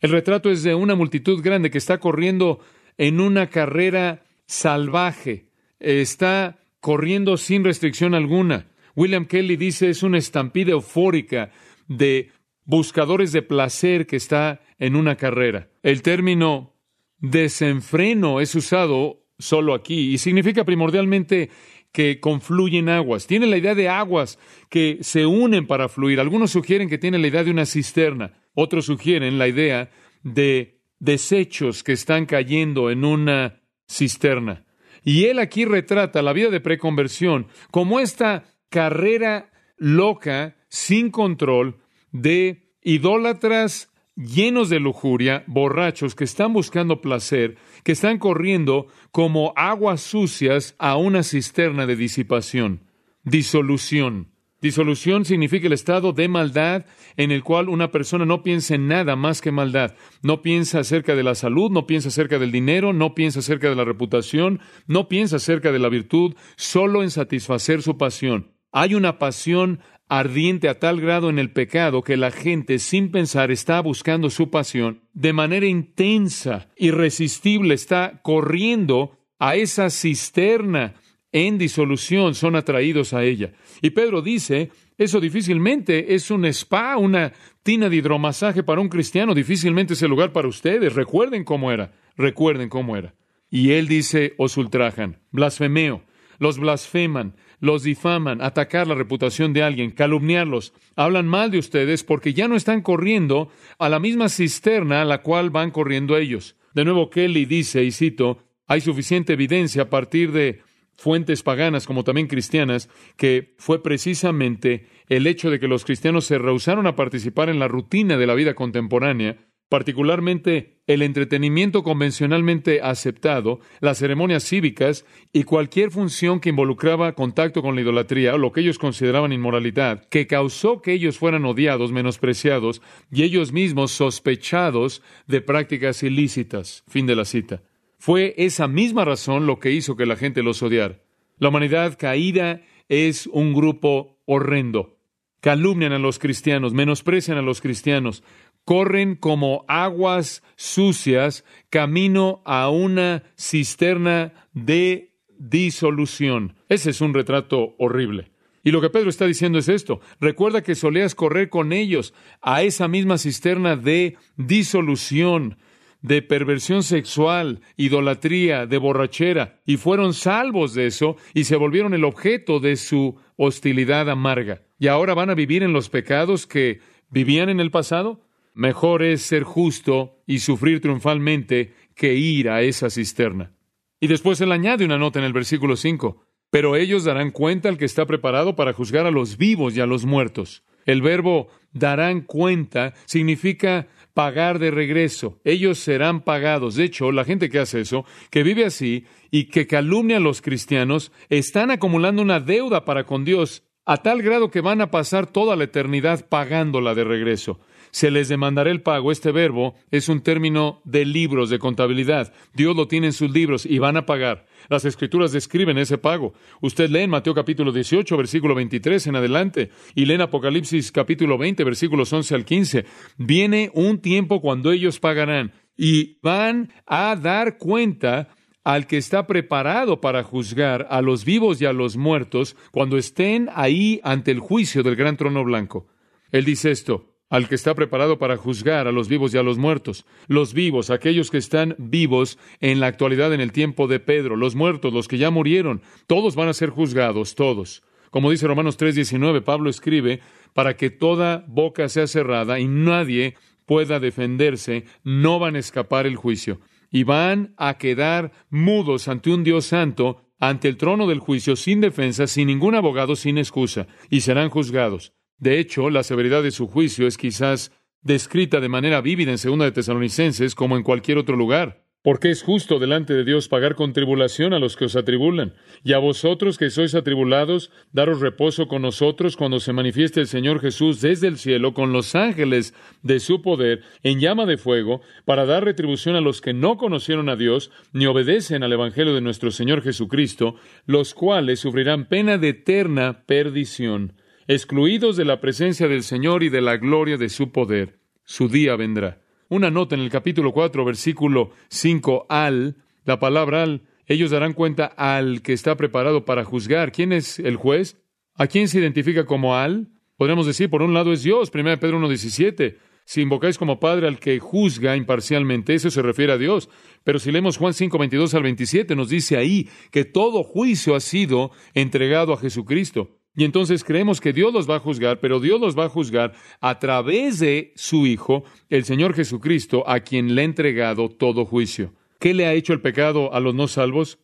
El 0.00 0.10
retrato 0.10 0.50
es 0.50 0.62
de 0.64 0.74
una 0.74 0.96
multitud 0.96 1.42
grande 1.42 1.70
que 1.70 1.78
está 1.78 1.96
corriendo 1.96 2.60
en 2.98 3.22
una 3.22 3.48
carrera 3.48 4.26
salvaje, 4.50 5.46
está 5.78 6.58
corriendo 6.80 7.36
sin 7.36 7.62
restricción 7.62 8.14
alguna. 8.14 8.66
William 8.96 9.26
Kelly 9.26 9.56
dice 9.56 9.90
es 9.90 10.02
una 10.02 10.18
estampida 10.18 10.72
eufórica 10.72 11.52
de 11.86 12.30
buscadores 12.64 13.30
de 13.30 13.42
placer 13.42 14.08
que 14.08 14.16
está 14.16 14.60
en 14.80 14.96
una 14.96 15.14
carrera. 15.14 15.70
El 15.84 16.02
término 16.02 16.74
desenfreno 17.18 18.40
es 18.40 18.52
usado 18.56 19.24
solo 19.38 19.72
aquí 19.72 20.12
y 20.12 20.18
significa 20.18 20.64
primordialmente 20.64 21.50
que 21.92 22.18
confluyen 22.18 22.88
aguas. 22.88 23.28
Tiene 23.28 23.46
la 23.46 23.56
idea 23.56 23.76
de 23.76 23.88
aguas 23.88 24.36
que 24.68 24.98
se 25.02 25.26
unen 25.26 25.68
para 25.68 25.88
fluir. 25.88 26.18
Algunos 26.18 26.50
sugieren 26.50 26.88
que 26.88 26.98
tiene 26.98 27.18
la 27.18 27.28
idea 27.28 27.44
de 27.44 27.52
una 27.52 27.66
cisterna. 27.66 28.32
Otros 28.54 28.86
sugieren 28.86 29.38
la 29.38 29.46
idea 29.46 29.90
de 30.24 30.80
desechos 30.98 31.84
que 31.84 31.92
están 31.92 32.26
cayendo 32.26 32.90
en 32.90 33.04
una 33.04 33.59
cisterna. 33.90 34.64
Y 35.02 35.24
él 35.24 35.38
aquí 35.38 35.64
retrata 35.64 36.22
la 36.22 36.32
vida 36.32 36.50
de 36.50 36.60
preconversión 36.60 37.48
como 37.70 38.00
esta 38.00 38.44
carrera 38.68 39.50
loca, 39.76 40.56
sin 40.68 41.10
control, 41.10 41.78
de 42.12 42.70
idólatras 42.82 43.90
llenos 44.14 44.68
de 44.68 44.80
lujuria, 44.80 45.44
borrachos 45.46 46.14
que 46.14 46.24
están 46.24 46.52
buscando 46.52 47.00
placer, 47.00 47.56
que 47.82 47.92
están 47.92 48.18
corriendo 48.18 48.86
como 49.10 49.52
aguas 49.56 50.02
sucias 50.02 50.74
a 50.78 50.96
una 50.96 51.22
cisterna 51.22 51.86
de 51.86 51.96
disipación, 51.96 52.82
disolución. 53.24 54.28
Disolución 54.60 55.24
significa 55.24 55.66
el 55.66 55.72
estado 55.72 56.12
de 56.12 56.28
maldad 56.28 56.84
en 57.16 57.30
el 57.30 57.42
cual 57.42 57.68
una 57.70 57.90
persona 57.90 58.26
no 58.26 58.42
piensa 58.42 58.74
en 58.74 58.88
nada 58.88 59.16
más 59.16 59.40
que 59.40 59.52
maldad. 59.52 59.94
No 60.22 60.42
piensa 60.42 60.80
acerca 60.80 61.14
de 61.14 61.22
la 61.22 61.34
salud, 61.34 61.70
no 61.70 61.86
piensa 61.86 62.08
acerca 62.08 62.38
del 62.38 62.52
dinero, 62.52 62.92
no 62.92 63.14
piensa 63.14 63.38
acerca 63.38 63.70
de 63.70 63.76
la 63.76 63.84
reputación, 63.84 64.60
no 64.86 65.08
piensa 65.08 65.36
acerca 65.36 65.72
de 65.72 65.78
la 65.78 65.88
virtud, 65.88 66.34
solo 66.56 67.02
en 67.02 67.10
satisfacer 67.10 67.80
su 67.80 67.96
pasión. 67.96 68.52
Hay 68.70 68.94
una 68.94 69.18
pasión 69.18 69.80
ardiente 70.08 70.68
a 70.68 70.78
tal 70.78 71.00
grado 71.00 71.30
en 71.30 71.38
el 71.38 71.52
pecado 71.52 72.02
que 72.02 72.16
la 72.16 72.30
gente 72.30 72.80
sin 72.80 73.10
pensar 73.10 73.50
está 73.50 73.80
buscando 73.80 74.28
su 74.28 74.50
pasión 74.50 75.02
de 75.14 75.32
manera 75.32 75.66
intensa, 75.66 76.68
irresistible, 76.76 77.74
está 77.74 78.20
corriendo 78.22 79.16
a 79.38 79.54
esa 79.54 79.88
cisterna 79.88 80.94
en 81.32 81.58
disolución, 81.58 82.34
son 82.34 82.56
atraídos 82.56 83.12
a 83.12 83.22
ella. 83.24 83.52
Y 83.82 83.90
Pedro 83.90 84.22
dice, 84.22 84.70
eso 84.98 85.20
difícilmente 85.20 86.14
es 86.14 86.30
un 86.30 86.44
spa, 86.46 86.96
una 86.96 87.32
tina 87.62 87.88
de 87.88 87.96
hidromasaje 87.96 88.62
para 88.62 88.80
un 88.80 88.88
cristiano, 88.88 89.34
difícilmente 89.34 89.94
es 89.94 90.02
el 90.02 90.10
lugar 90.10 90.32
para 90.32 90.48
ustedes. 90.48 90.94
Recuerden 90.94 91.44
cómo 91.44 91.72
era, 91.72 91.92
recuerden 92.16 92.68
cómo 92.68 92.96
era. 92.96 93.14
Y 93.50 93.72
él 93.72 93.88
dice, 93.88 94.34
os 94.38 94.56
ultrajan, 94.56 95.18
blasfemeo, 95.32 96.02
los 96.38 96.58
blasfeman, 96.58 97.34
los 97.60 97.82
difaman, 97.82 98.40
atacar 98.40 98.86
la 98.86 98.94
reputación 98.94 99.52
de 99.52 99.62
alguien, 99.62 99.90
calumniarlos, 99.90 100.72
hablan 100.96 101.26
mal 101.26 101.50
de 101.50 101.58
ustedes 101.58 102.04
porque 102.04 102.32
ya 102.32 102.48
no 102.48 102.56
están 102.56 102.80
corriendo 102.80 103.50
a 103.78 103.88
la 103.88 104.00
misma 104.00 104.28
cisterna 104.28 105.02
a 105.02 105.04
la 105.04 105.22
cual 105.22 105.50
van 105.50 105.70
corriendo 105.70 106.16
ellos. 106.16 106.56
De 106.74 106.84
nuevo, 106.84 107.10
Kelly 107.10 107.44
dice, 107.44 107.84
y 107.84 107.90
cito, 107.90 108.38
hay 108.66 108.80
suficiente 108.80 109.32
evidencia 109.32 109.82
a 109.82 109.90
partir 109.90 110.32
de 110.32 110.62
fuentes 111.00 111.42
paganas 111.42 111.86
como 111.86 112.04
también 112.04 112.26
cristianas, 112.26 112.90
que 113.16 113.54
fue 113.56 113.82
precisamente 113.82 114.86
el 115.08 115.26
hecho 115.26 115.50
de 115.50 115.58
que 115.58 115.66
los 115.66 115.86
cristianos 115.86 116.26
se 116.26 116.36
rehusaron 116.36 116.86
a 116.86 116.94
participar 116.94 117.48
en 117.48 117.58
la 117.58 117.68
rutina 117.68 118.18
de 118.18 118.26
la 118.26 118.34
vida 118.34 118.54
contemporánea 118.54 119.38
particularmente 119.70 120.80
el 120.88 121.00
entretenimiento 121.00 121.84
convencionalmente 121.84 122.80
aceptado, 122.82 123.60
las 123.80 123.98
ceremonias 123.98 124.42
cívicas 124.42 125.06
y 125.32 125.44
cualquier 125.44 125.92
función 125.92 126.40
que 126.40 126.48
involucraba 126.48 127.14
contacto 127.14 127.62
con 127.62 127.76
la 127.76 127.82
idolatría 127.82 128.34
o 128.34 128.38
lo 128.38 128.50
que 128.50 128.62
ellos 128.62 128.80
consideraban 128.80 129.32
inmoralidad, 129.32 130.08
que 130.08 130.26
causó 130.26 130.82
que 130.82 130.92
ellos 130.92 131.18
fueran 131.18 131.44
odiados, 131.44 131.92
menospreciados 131.92 132.82
y 133.12 133.22
ellos 133.22 133.52
mismos 133.52 133.92
sospechados 133.92 135.02
de 135.28 135.40
prácticas 135.40 136.02
ilícitas. 136.02 136.82
Fin 136.88 137.06
de 137.06 137.14
la 137.14 137.24
cita. 137.24 137.62
Fue 138.00 138.32
esa 138.38 138.66
misma 138.66 139.04
razón 139.04 139.46
lo 139.46 139.58
que 139.58 139.72
hizo 139.72 139.94
que 139.94 140.06
la 140.06 140.16
gente 140.16 140.42
los 140.42 140.62
odiara. 140.62 141.00
La 141.36 141.50
humanidad 141.50 141.98
caída 141.98 142.62
es 142.88 143.26
un 143.26 143.52
grupo 143.52 144.18
horrendo. 144.24 144.96
Calumnian 145.42 145.92
a 145.92 145.98
los 145.98 146.18
cristianos, 146.18 146.72
menosprecian 146.72 147.36
a 147.36 147.42
los 147.42 147.60
cristianos, 147.60 148.24
corren 148.64 149.16
como 149.16 149.66
aguas 149.68 150.42
sucias 150.56 151.44
camino 151.68 152.40
a 152.46 152.70
una 152.70 153.22
cisterna 153.36 154.32
de 154.54 155.12
disolución. 155.38 156.56
Ese 156.70 156.90
es 156.90 157.02
un 157.02 157.12
retrato 157.12 157.74
horrible. 157.78 158.30
Y 158.64 158.70
lo 158.70 158.80
que 158.80 158.88
Pedro 158.88 159.10
está 159.10 159.26
diciendo 159.26 159.58
es 159.58 159.68
esto. 159.68 160.00
Recuerda 160.20 160.62
que 160.62 160.74
solías 160.74 161.14
correr 161.14 161.50
con 161.50 161.74
ellos 161.74 162.14
a 162.40 162.62
esa 162.62 162.88
misma 162.88 163.18
cisterna 163.18 163.76
de 163.76 164.16
disolución, 164.38 165.58
de 166.02 166.22
perversión 166.22 166.82
sexual, 166.82 167.60
idolatría, 167.76 168.66
de 168.66 168.78
borrachera, 168.78 169.60
y 169.66 169.76
fueron 169.76 170.14
salvos 170.14 170.74
de 170.74 170.86
eso 170.86 171.16
y 171.34 171.44
se 171.44 171.56
volvieron 171.56 171.94
el 171.94 172.04
objeto 172.04 172.60
de 172.60 172.76
su 172.76 173.16
hostilidad 173.36 174.08
amarga. 174.08 174.62
¿Y 174.78 174.88
ahora 174.88 175.14
van 175.14 175.30
a 175.30 175.34
vivir 175.34 175.62
en 175.62 175.72
los 175.72 175.88
pecados 175.88 176.46
que 176.46 176.80
vivían 177.10 177.48
en 177.48 177.60
el 177.60 177.70
pasado? 177.70 178.20
Mejor 178.54 179.02
es 179.02 179.22
ser 179.22 179.42
justo 179.42 180.16
y 180.26 180.40
sufrir 180.40 180.80
triunfalmente 180.80 181.74
que 181.94 182.14
ir 182.14 182.48
a 182.48 182.62
esa 182.62 182.90
cisterna. 182.90 183.52
Y 184.00 184.06
después 184.06 184.40
él 184.40 184.52
añade 184.52 184.84
una 184.84 184.98
nota 184.98 185.18
en 185.18 185.26
el 185.26 185.32
versículo 185.32 185.76
5. 185.76 186.24
Pero 186.50 186.74
ellos 186.74 187.04
darán 187.04 187.30
cuenta 187.30 187.68
al 187.68 187.78
que 187.78 187.84
está 187.84 188.06
preparado 188.06 188.56
para 188.56 188.72
juzgar 188.72 189.06
a 189.06 189.10
los 189.10 189.36
vivos 189.36 189.76
y 189.76 189.80
a 189.80 189.86
los 189.86 190.04
muertos. 190.04 190.64
El 190.84 191.02
verbo 191.02 191.48
darán 191.72 192.22
cuenta 192.22 192.94
significa 193.06 193.88
pagar 194.14 194.58
de 194.58 194.70
regreso. 194.70 195.40
Ellos 195.44 195.78
serán 195.78 196.22
pagados. 196.22 196.74
De 196.74 196.84
hecho, 196.84 197.12
la 197.12 197.24
gente 197.24 197.48
que 197.48 197.58
hace 197.58 197.80
eso, 197.80 198.04
que 198.30 198.42
vive 198.42 198.64
así 198.64 199.04
y 199.30 199.44
que 199.44 199.66
calumnia 199.66 200.18
a 200.18 200.20
los 200.20 200.42
cristianos, 200.42 201.12
están 201.28 201.70
acumulando 201.70 202.22
una 202.22 202.40
deuda 202.40 202.84
para 202.84 203.04
con 203.04 203.24
Dios 203.24 203.62
a 203.86 203.98
tal 203.98 204.22
grado 204.22 204.50
que 204.50 204.60
van 204.60 204.80
a 204.80 204.90
pasar 204.90 205.26
toda 205.26 205.56
la 205.56 205.64
eternidad 205.64 206.28
pagándola 206.28 206.94
de 206.94 207.04
regreso 207.04 207.60
se 207.90 208.10
les 208.10 208.28
demandará 208.28 208.70
el 208.70 208.82
pago. 208.82 209.12
Este 209.12 209.32
verbo 209.32 209.74
es 209.90 210.08
un 210.08 210.20
término 210.20 210.80
de 210.84 211.04
libros 211.04 211.50
de 211.50 211.58
contabilidad. 211.58 212.32
Dios 212.54 212.76
lo 212.76 212.88
tiene 212.88 213.08
en 213.08 213.12
sus 213.12 213.30
libros 213.30 213.66
y 213.66 213.78
van 213.78 213.96
a 213.96 214.06
pagar. 214.06 214.46
Las 214.70 214.84
escrituras 214.84 215.32
describen 215.32 215.78
ese 215.78 215.98
pago. 215.98 216.32
Usted 216.60 216.90
lee 216.90 217.00
en 217.00 217.10
Mateo 217.10 217.34
capítulo 217.34 217.72
18, 217.72 218.16
versículo 218.16 218.54
23 218.54 219.04
en 219.08 219.16
adelante, 219.16 219.70
y 219.96 220.04
lee 220.04 220.14
en 220.14 220.20
Apocalipsis 220.20 220.92
capítulo 220.92 221.36
20, 221.36 221.64
versículos 221.64 222.12
11 222.12 222.36
al 222.36 222.44
15. 222.44 222.84
Viene 223.18 223.72
un 223.74 223.98
tiempo 223.98 224.40
cuando 224.40 224.70
ellos 224.70 225.00
pagarán 225.00 225.52
y 225.76 226.20
van 226.22 226.72
a 226.86 227.16
dar 227.16 227.58
cuenta 227.58 228.28
al 228.62 228.86
que 228.86 228.96
está 228.96 229.26
preparado 229.26 230.00
para 230.00 230.22
juzgar 230.22 230.86
a 230.88 231.02
los 231.02 231.24
vivos 231.24 231.60
y 231.60 231.66
a 231.66 231.72
los 231.72 231.96
muertos 231.96 232.54
cuando 232.70 232.96
estén 232.96 233.48
ahí 233.52 234.00
ante 234.04 234.30
el 234.30 234.38
juicio 234.38 234.84
del 234.84 234.94
gran 234.94 235.16
trono 235.16 235.42
blanco. 235.42 235.88
Él 236.30 236.44
dice 236.44 236.70
esto, 236.70 237.09
al 237.30 237.48
que 237.48 237.54
está 237.54 237.74
preparado 237.74 238.18
para 238.18 238.36
juzgar 238.36 238.86
a 238.88 238.92
los 238.92 239.08
vivos 239.08 239.32
y 239.32 239.38
a 239.38 239.42
los 239.42 239.56
muertos. 239.56 240.04
Los 240.26 240.52
vivos, 240.52 240.90
aquellos 240.90 241.30
que 241.30 241.38
están 241.38 241.76
vivos 241.78 242.38
en 242.60 242.80
la 242.80 242.88
actualidad 242.88 243.32
en 243.32 243.40
el 243.40 243.52
tiempo 243.52 243.86
de 243.86 244.00
Pedro, 244.00 244.36
los 244.36 244.56
muertos, 244.56 244.92
los 244.92 245.08
que 245.08 245.16
ya 245.16 245.30
murieron, 245.30 245.80
todos 246.06 246.34
van 246.34 246.48
a 246.48 246.52
ser 246.52 246.70
juzgados, 246.70 247.36
todos. 247.36 247.82
Como 248.10 248.30
dice 248.30 248.48
Romanos 248.48 248.76
3:19, 248.76 249.40
Pablo 249.42 249.70
escribe, 249.70 250.20
para 250.52 250.76
que 250.76 250.90
toda 250.90 251.44
boca 251.46 251.88
sea 251.88 252.08
cerrada 252.08 252.58
y 252.58 252.66
nadie 252.66 253.36
pueda 253.64 254.00
defenderse, 254.00 254.84
no 255.04 255.38
van 255.38 255.54
a 255.54 255.60
escapar 255.60 256.06
el 256.06 256.16
juicio. 256.16 256.60
Y 256.90 257.04
van 257.04 257.54
a 257.56 257.78
quedar 257.78 258.32
mudos 258.50 259.06
ante 259.06 259.30
un 259.30 259.44
Dios 259.44 259.66
santo, 259.66 260.24
ante 260.40 260.66
el 260.66 260.76
trono 260.76 261.06
del 261.06 261.20
juicio, 261.20 261.54
sin 261.54 261.80
defensa, 261.80 262.26
sin 262.26 262.48
ningún 262.48 262.74
abogado, 262.74 263.14
sin 263.14 263.38
excusa, 263.38 263.86
y 264.08 264.22
serán 264.22 264.50
juzgados. 264.50 265.12
De 265.40 265.58
hecho, 265.58 265.88
la 265.88 266.02
severidad 266.02 266.42
de 266.42 266.50
su 266.50 266.66
juicio 266.66 267.06
es 267.06 267.16
quizás 267.16 267.72
descrita 268.02 268.60
de 268.60 268.68
manera 268.68 269.00
vívida 269.00 269.30
en 269.30 269.38
Segunda 269.38 269.64
de 269.64 269.72
Tesalonicenses 269.72 270.54
como 270.54 270.76
en 270.76 270.82
cualquier 270.82 271.16
otro 271.16 271.34
lugar. 271.34 271.82
Porque 272.02 272.30
es 272.30 272.42
justo 272.42 272.78
delante 272.78 273.12
de 273.14 273.24
Dios 273.24 273.48
pagar 273.48 273.74
con 273.74 273.92
tribulación 273.92 274.54
a 274.54 274.58
los 274.58 274.76
que 274.76 274.86
os 274.86 274.96
atribulan, 274.96 275.54
y 275.82 275.92
a 275.92 275.98
vosotros 275.98 276.56
que 276.56 276.70
sois 276.70 276.94
atribulados, 276.94 277.70
daros 277.92 278.20
reposo 278.20 278.68
con 278.68 278.82
nosotros 278.82 279.36
cuando 279.36 279.60
se 279.60 279.74
manifieste 279.74 280.20
el 280.20 280.26
Señor 280.26 280.60
Jesús 280.60 281.00
desde 281.00 281.28
el 281.28 281.36
cielo 281.36 281.74
con 281.74 281.92
los 281.92 282.14
ángeles 282.14 282.74
de 283.02 283.20
su 283.20 283.42
poder 283.42 283.82
en 284.02 284.18
llama 284.18 284.46
de 284.46 284.56
fuego, 284.56 285.02
para 285.26 285.44
dar 285.44 285.64
retribución 285.64 286.16
a 286.16 286.22
los 286.22 286.40
que 286.40 286.54
no 286.54 286.76
conocieron 286.78 287.28
a 287.28 287.36
Dios 287.36 287.70
ni 287.92 288.06
obedecen 288.06 288.62
al 288.62 288.72
Evangelio 288.72 289.14
de 289.14 289.20
nuestro 289.20 289.50
Señor 289.50 289.82
Jesucristo, 289.82 290.56
los 290.86 291.12
cuales 291.12 291.60
sufrirán 291.60 292.08
pena 292.08 292.38
de 292.38 292.50
eterna 292.50 293.24
perdición 293.26 294.14
excluidos 294.52 295.16
de 295.16 295.24
la 295.24 295.40
presencia 295.40 295.86
del 295.86 296.02
Señor 296.02 296.42
y 296.42 296.48
de 296.48 296.60
la 296.60 296.76
gloria 296.76 297.16
de 297.16 297.28
su 297.28 297.52
poder. 297.52 298.00
Su 298.24 298.48
día 298.48 298.74
vendrá. 298.74 299.20
Una 299.48 299.70
nota 299.70 299.94
en 299.94 300.00
el 300.00 300.10
capítulo 300.10 300.52
4, 300.52 300.84
versículo 300.84 301.52
5 301.68 302.26
al, 302.28 302.74
la 303.04 303.20
palabra 303.20 303.62
al 303.62 303.82
ellos 304.06 304.32
darán 304.32 304.54
cuenta 304.54 304.86
al 304.86 305.40
que 305.42 305.52
está 305.52 305.76
preparado 305.76 306.24
para 306.24 306.44
juzgar. 306.44 306.90
¿Quién 306.90 307.12
es 307.12 307.38
el 307.38 307.54
juez? 307.54 308.02
¿A 308.34 308.48
quién 308.48 308.66
se 308.66 308.80
identifica 308.80 309.24
como 309.24 309.54
al? 309.54 309.86
Podríamos 310.16 310.46
decir, 310.46 310.68
por 310.68 310.82
un 310.82 310.94
lado 310.94 311.12
es 311.12 311.22
Dios, 311.22 311.48
1 311.54 311.78
Pedro 311.78 312.00
1.17. 312.00 312.76
Si 313.04 313.20
invocáis 313.20 313.56
como 313.56 313.78
Padre 313.78 314.08
al 314.08 314.18
que 314.18 314.40
juzga 314.40 314.96
imparcialmente, 314.96 315.74
eso 315.74 315.92
se 315.92 316.02
refiere 316.02 316.32
a 316.32 316.38
Dios. 316.38 316.68
Pero 317.04 317.20
si 317.20 317.30
leemos 317.30 317.56
Juan 317.56 317.72
5, 317.72 317.96
22 317.98 318.34
al 318.34 318.42
27, 318.42 318.96
nos 318.96 319.10
dice 319.10 319.36
ahí 319.36 319.68
que 319.92 320.04
todo 320.04 320.42
juicio 320.42 320.96
ha 320.96 321.00
sido 321.00 321.52
entregado 321.72 322.32
a 322.32 322.36
Jesucristo. 322.36 323.19
Y 323.34 323.44
entonces 323.44 323.84
creemos 323.84 324.20
que 324.20 324.32
Dios 324.32 324.52
los 324.52 324.68
va 324.68 324.76
a 324.76 324.80
juzgar, 324.80 325.20
pero 325.20 325.38
Dios 325.38 325.60
los 325.60 325.78
va 325.78 325.84
a 325.84 325.88
juzgar 325.88 326.34
a 326.60 326.78
través 326.78 327.38
de 327.38 327.72
su 327.76 328.06
Hijo, 328.06 328.44
el 328.68 328.84
Señor 328.84 329.14
Jesucristo, 329.14 329.88
a 329.88 330.00
quien 330.00 330.34
le 330.34 330.42
ha 330.42 330.44
entregado 330.44 331.08
todo 331.08 331.44
juicio. 331.44 331.94
¿Qué 332.18 332.34
le 332.34 332.46
ha 332.46 332.54
hecho 332.54 332.72
el 332.72 332.80
pecado 332.80 333.32
a 333.32 333.40
los 333.40 333.54
no 333.54 333.68
salvos? 333.68 334.18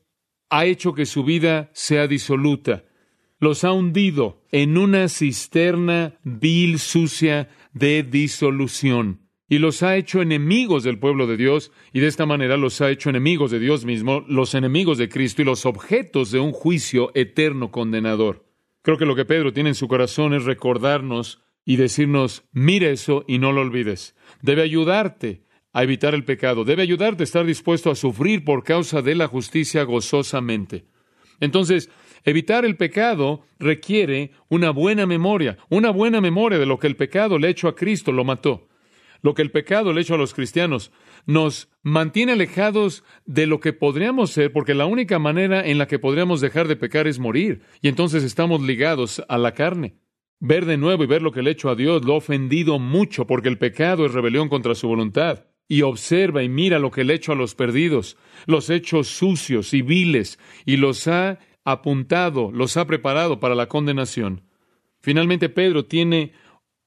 Ha 0.50 0.66
hecho 0.66 0.92
que 0.92 1.06
su 1.06 1.24
vida 1.24 1.70
sea 1.72 2.08
disoluta. 2.08 2.84
Los 3.38 3.64
ha 3.64 3.72
hundido 3.72 4.42
en 4.50 4.76
una 4.76 5.08
cisterna 5.08 6.18
vil, 6.24 6.78
sucia 6.78 7.48
de 7.72 8.02
disolución. 8.02 9.20
Y 9.48 9.58
los 9.58 9.82
ha 9.82 9.96
hecho 9.96 10.22
enemigos 10.22 10.82
del 10.82 10.98
pueblo 10.98 11.26
de 11.26 11.36
Dios, 11.36 11.70
y 11.92 12.00
de 12.00 12.08
esta 12.08 12.26
manera 12.26 12.56
los 12.56 12.80
ha 12.80 12.90
hecho 12.90 13.10
enemigos 13.10 13.52
de 13.52 13.60
Dios 13.60 13.84
mismo, 13.84 14.24
los 14.26 14.54
enemigos 14.54 14.98
de 14.98 15.08
Cristo 15.08 15.42
y 15.42 15.44
los 15.44 15.66
objetos 15.66 16.32
de 16.32 16.40
un 16.40 16.50
juicio 16.50 17.12
eterno 17.14 17.70
condenador. 17.70 18.45
Creo 18.86 18.98
que 18.98 19.04
lo 19.04 19.16
que 19.16 19.24
Pedro 19.24 19.52
tiene 19.52 19.70
en 19.70 19.74
su 19.74 19.88
corazón 19.88 20.32
es 20.32 20.44
recordarnos 20.44 21.42
y 21.64 21.74
decirnos, 21.74 22.44
mire 22.52 22.92
eso 22.92 23.24
y 23.26 23.38
no 23.38 23.50
lo 23.50 23.62
olvides. 23.62 24.14
Debe 24.42 24.62
ayudarte 24.62 25.42
a 25.72 25.82
evitar 25.82 26.14
el 26.14 26.24
pecado, 26.24 26.64
debe 26.64 26.82
ayudarte 26.82 27.24
a 27.24 27.24
estar 27.24 27.44
dispuesto 27.44 27.90
a 27.90 27.96
sufrir 27.96 28.44
por 28.44 28.62
causa 28.62 29.02
de 29.02 29.16
la 29.16 29.26
justicia 29.26 29.82
gozosamente. 29.82 30.84
Entonces, 31.40 31.90
evitar 32.22 32.64
el 32.64 32.76
pecado 32.76 33.42
requiere 33.58 34.30
una 34.48 34.70
buena 34.70 35.04
memoria, 35.04 35.58
una 35.68 35.90
buena 35.90 36.20
memoria 36.20 36.60
de 36.60 36.66
lo 36.66 36.78
que 36.78 36.86
el 36.86 36.94
pecado 36.94 37.40
le 37.40 37.48
ha 37.48 37.50
hecho 37.50 37.66
a 37.66 37.74
Cristo, 37.74 38.12
lo 38.12 38.22
mató. 38.22 38.68
Lo 39.22 39.34
que 39.34 39.42
el 39.42 39.50
pecado 39.50 39.92
le 39.92 40.00
hecho 40.00 40.14
a 40.14 40.18
los 40.18 40.34
cristianos 40.34 40.92
nos 41.26 41.70
mantiene 41.82 42.32
alejados 42.32 43.04
de 43.24 43.46
lo 43.46 43.60
que 43.60 43.72
podríamos 43.72 44.30
ser, 44.30 44.52
porque 44.52 44.74
la 44.74 44.86
única 44.86 45.18
manera 45.18 45.66
en 45.66 45.78
la 45.78 45.86
que 45.86 45.98
podríamos 45.98 46.40
dejar 46.40 46.68
de 46.68 46.76
pecar 46.76 47.06
es 47.06 47.18
morir, 47.18 47.62
y 47.82 47.88
entonces 47.88 48.22
estamos 48.22 48.62
ligados 48.62 49.22
a 49.28 49.38
la 49.38 49.52
carne. 49.52 49.96
Ver 50.38 50.66
de 50.66 50.76
nuevo 50.76 51.02
y 51.02 51.06
ver 51.06 51.22
lo 51.22 51.32
que 51.32 51.42
le 51.42 51.50
he 51.50 51.52
hecho 51.54 51.70
a 51.70 51.74
Dios 51.74 52.04
lo 52.04 52.14
ha 52.14 52.18
ofendido 52.18 52.78
mucho, 52.78 53.26
porque 53.26 53.48
el 53.48 53.58
pecado 53.58 54.04
es 54.04 54.12
rebelión 54.12 54.48
contra 54.48 54.74
su 54.74 54.86
voluntad. 54.88 55.46
Y 55.68 55.82
observa 55.82 56.44
y 56.44 56.48
mira 56.48 56.78
lo 56.78 56.90
que 56.90 57.02
le 57.02 57.14
he 57.14 57.16
hecho 57.16 57.32
a 57.32 57.36
los 57.36 57.54
perdidos, 57.54 58.16
los 58.46 58.70
hechos 58.70 59.08
sucios 59.08 59.74
y 59.74 59.82
viles, 59.82 60.38
y 60.64 60.76
los 60.76 61.08
ha 61.08 61.38
apuntado, 61.64 62.52
los 62.52 62.76
ha 62.76 62.86
preparado 62.86 63.40
para 63.40 63.56
la 63.56 63.66
condenación. 63.66 64.42
Finalmente, 65.00 65.48
Pedro 65.48 65.86
tiene 65.86 66.32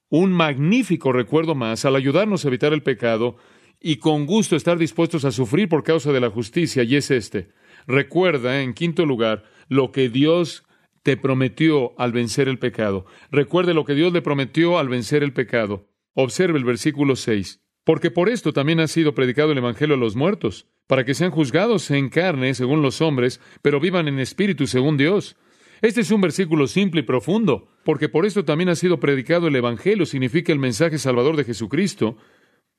un 0.09 0.31
magnífico 0.31 1.11
recuerdo 1.11 1.55
más 1.55 1.85
al 1.85 1.95
ayudarnos 1.95 2.43
a 2.43 2.47
evitar 2.47 2.73
el 2.73 2.83
pecado 2.83 3.37
y 3.79 3.97
con 3.97 4.25
gusto 4.25 4.55
estar 4.55 4.77
dispuestos 4.77 5.23
a 5.23 5.31
sufrir 5.31 5.69
por 5.69 5.83
causa 5.83 6.11
de 6.11 6.19
la 6.19 6.29
justicia, 6.29 6.83
y 6.83 6.95
es 6.95 7.11
este. 7.11 7.49
Recuerda, 7.87 8.61
en 8.61 8.73
quinto 8.73 9.05
lugar, 9.05 9.43
lo 9.69 9.91
que 9.91 10.09
Dios 10.09 10.63
te 11.03 11.15
prometió 11.15 11.97
al 11.97 12.11
vencer 12.11 12.49
el 12.49 12.59
pecado. 12.59 13.05
Recuerde 13.31 13.73
lo 13.73 13.85
que 13.85 13.95
Dios 13.95 14.11
le 14.11 14.21
prometió 14.21 14.77
al 14.79 14.89
vencer 14.89 15.23
el 15.23 15.31
pecado. 15.31 15.87
Observe 16.13 16.57
el 16.57 16.65
versículo 16.65 17.15
6. 17.15 17.61
Porque 17.85 18.11
por 18.11 18.29
esto 18.29 18.51
también 18.51 18.81
ha 18.81 18.87
sido 18.87 19.15
predicado 19.15 19.53
el 19.53 19.57
Evangelio 19.57 19.95
a 19.95 19.99
los 19.99 20.15
muertos, 20.15 20.67
para 20.85 21.05
que 21.05 21.13
sean 21.13 21.31
juzgados 21.31 21.89
en 21.91 22.09
carne 22.09 22.53
según 22.53 22.81
los 22.81 23.01
hombres, 23.01 23.39
pero 23.61 23.79
vivan 23.79 24.07
en 24.07 24.19
espíritu 24.19 24.67
según 24.67 24.97
Dios. 24.97 25.37
Este 25.81 26.01
es 26.01 26.11
un 26.11 26.21
versículo 26.21 26.67
simple 26.67 27.01
y 27.01 27.03
profundo, 27.03 27.69
porque 27.85 28.09
por 28.09 28.25
esto 28.25 28.43
también 28.43 28.69
ha 28.69 28.75
sido 28.75 28.99
predicado 28.99 29.47
el 29.47 29.55
Evangelio, 29.55 30.05
significa 30.05 30.51
el 30.51 30.59
mensaje 30.59 30.97
salvador 30.97 31.37
de 31.37 31.45
Jesucristo, 31.45 32.17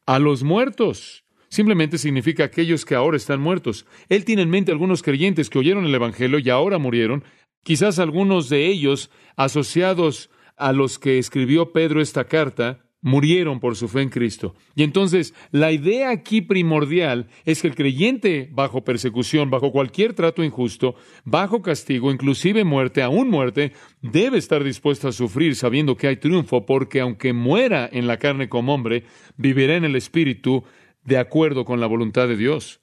a 0.07 0.19
los 0.19 0.43
muertos. 0.43 1.25
Simplemente 1.49 1.99
significa 1.99 2.45
aquellos 2.45 2.85
que 2.85 2.95
ahora 2.95 3.17
están 3.17 3.41
muertos. 3.41 3.87
Él 4.09 4.25
tiene 4.25 4.43
en 4.43 4.51
mente 4.51 4.71
algunos 4.71 5.03
creyentes 5.03 5.51
que 5.51 5.59
oyeron 5.59 5.85
el 5.85 5.95
Evangelio 5.95 6.39
y 6.39 6.51
ahora 6.51 6.79
murieron, 6.79 7.25
quizás 7.65 7.99
algunos 7.99 8.49
de 8.49 8.67
ellos 8.67 9.11
asociados 9.37 10.31
a 10.57 10.73
los 10.73 10.99
que 10.99 11.19
escribió 11.19 11.73
Pedro 11.73 12.03
esta 12.03 12.25
carta, 12.25 12.85
murieron 13.03 13.61
por 13.61 13.77
su 13.77 13.89
fe 13.89 14.03
en 14.03 14.09
Cristo. 14.11 14.55
Y 14.75 14.83
entonces 14.83 15.35
la 15.51 15.73
idea 15.73 16.11
aquí 16.11 16.43
primordial 16.43 17.29
es 17.45 17.63
que 17.63 17.69
el 17.69 17.75
creyente 17.75 18.49
bajo 18.53 18.85
persecución, 18.85 19.51
bajo 19.51 19.73
cualquier 19.73 20.15
trato 20.15 20.45
injusto, 20.45 20.95
bajo 21.25 21.63
castigo, 21.63 22.13
inclusive 22.13 22.65
muerte, 22.65 23.03
aún 23.03 23.31
muerte, 23.31 23.73
debe 24.03 24.39
estar 24.39 24.63
dispuesto 24.65 25.09
a 25.09 25.13
sufrir 25.13 25.57
sabiendo 25.57 25.97
que 25.97 26.09
hay 26.09 26.17
triunfo, 26.17 26.67
porque 26.67 27.01
aunque 27.01 27.33
muera 27.33 27.89
en 27.91 28.07
la 28.07 28.19
carne 28.19 28.49
como 28.49 28.75
hombre, 28.75 29.05
vivirá 29.37 29.77
en 29.77 29.85
el 29.85 29.97
Espíritu 29.97 30.65
de 31.05 31.19
acuerdo 31.19 31.65
con 31.65 31.81
la 31.81 31.87
voluntad 31.87 32.29
de 32.29 32.37
Dios. 32.37 32.81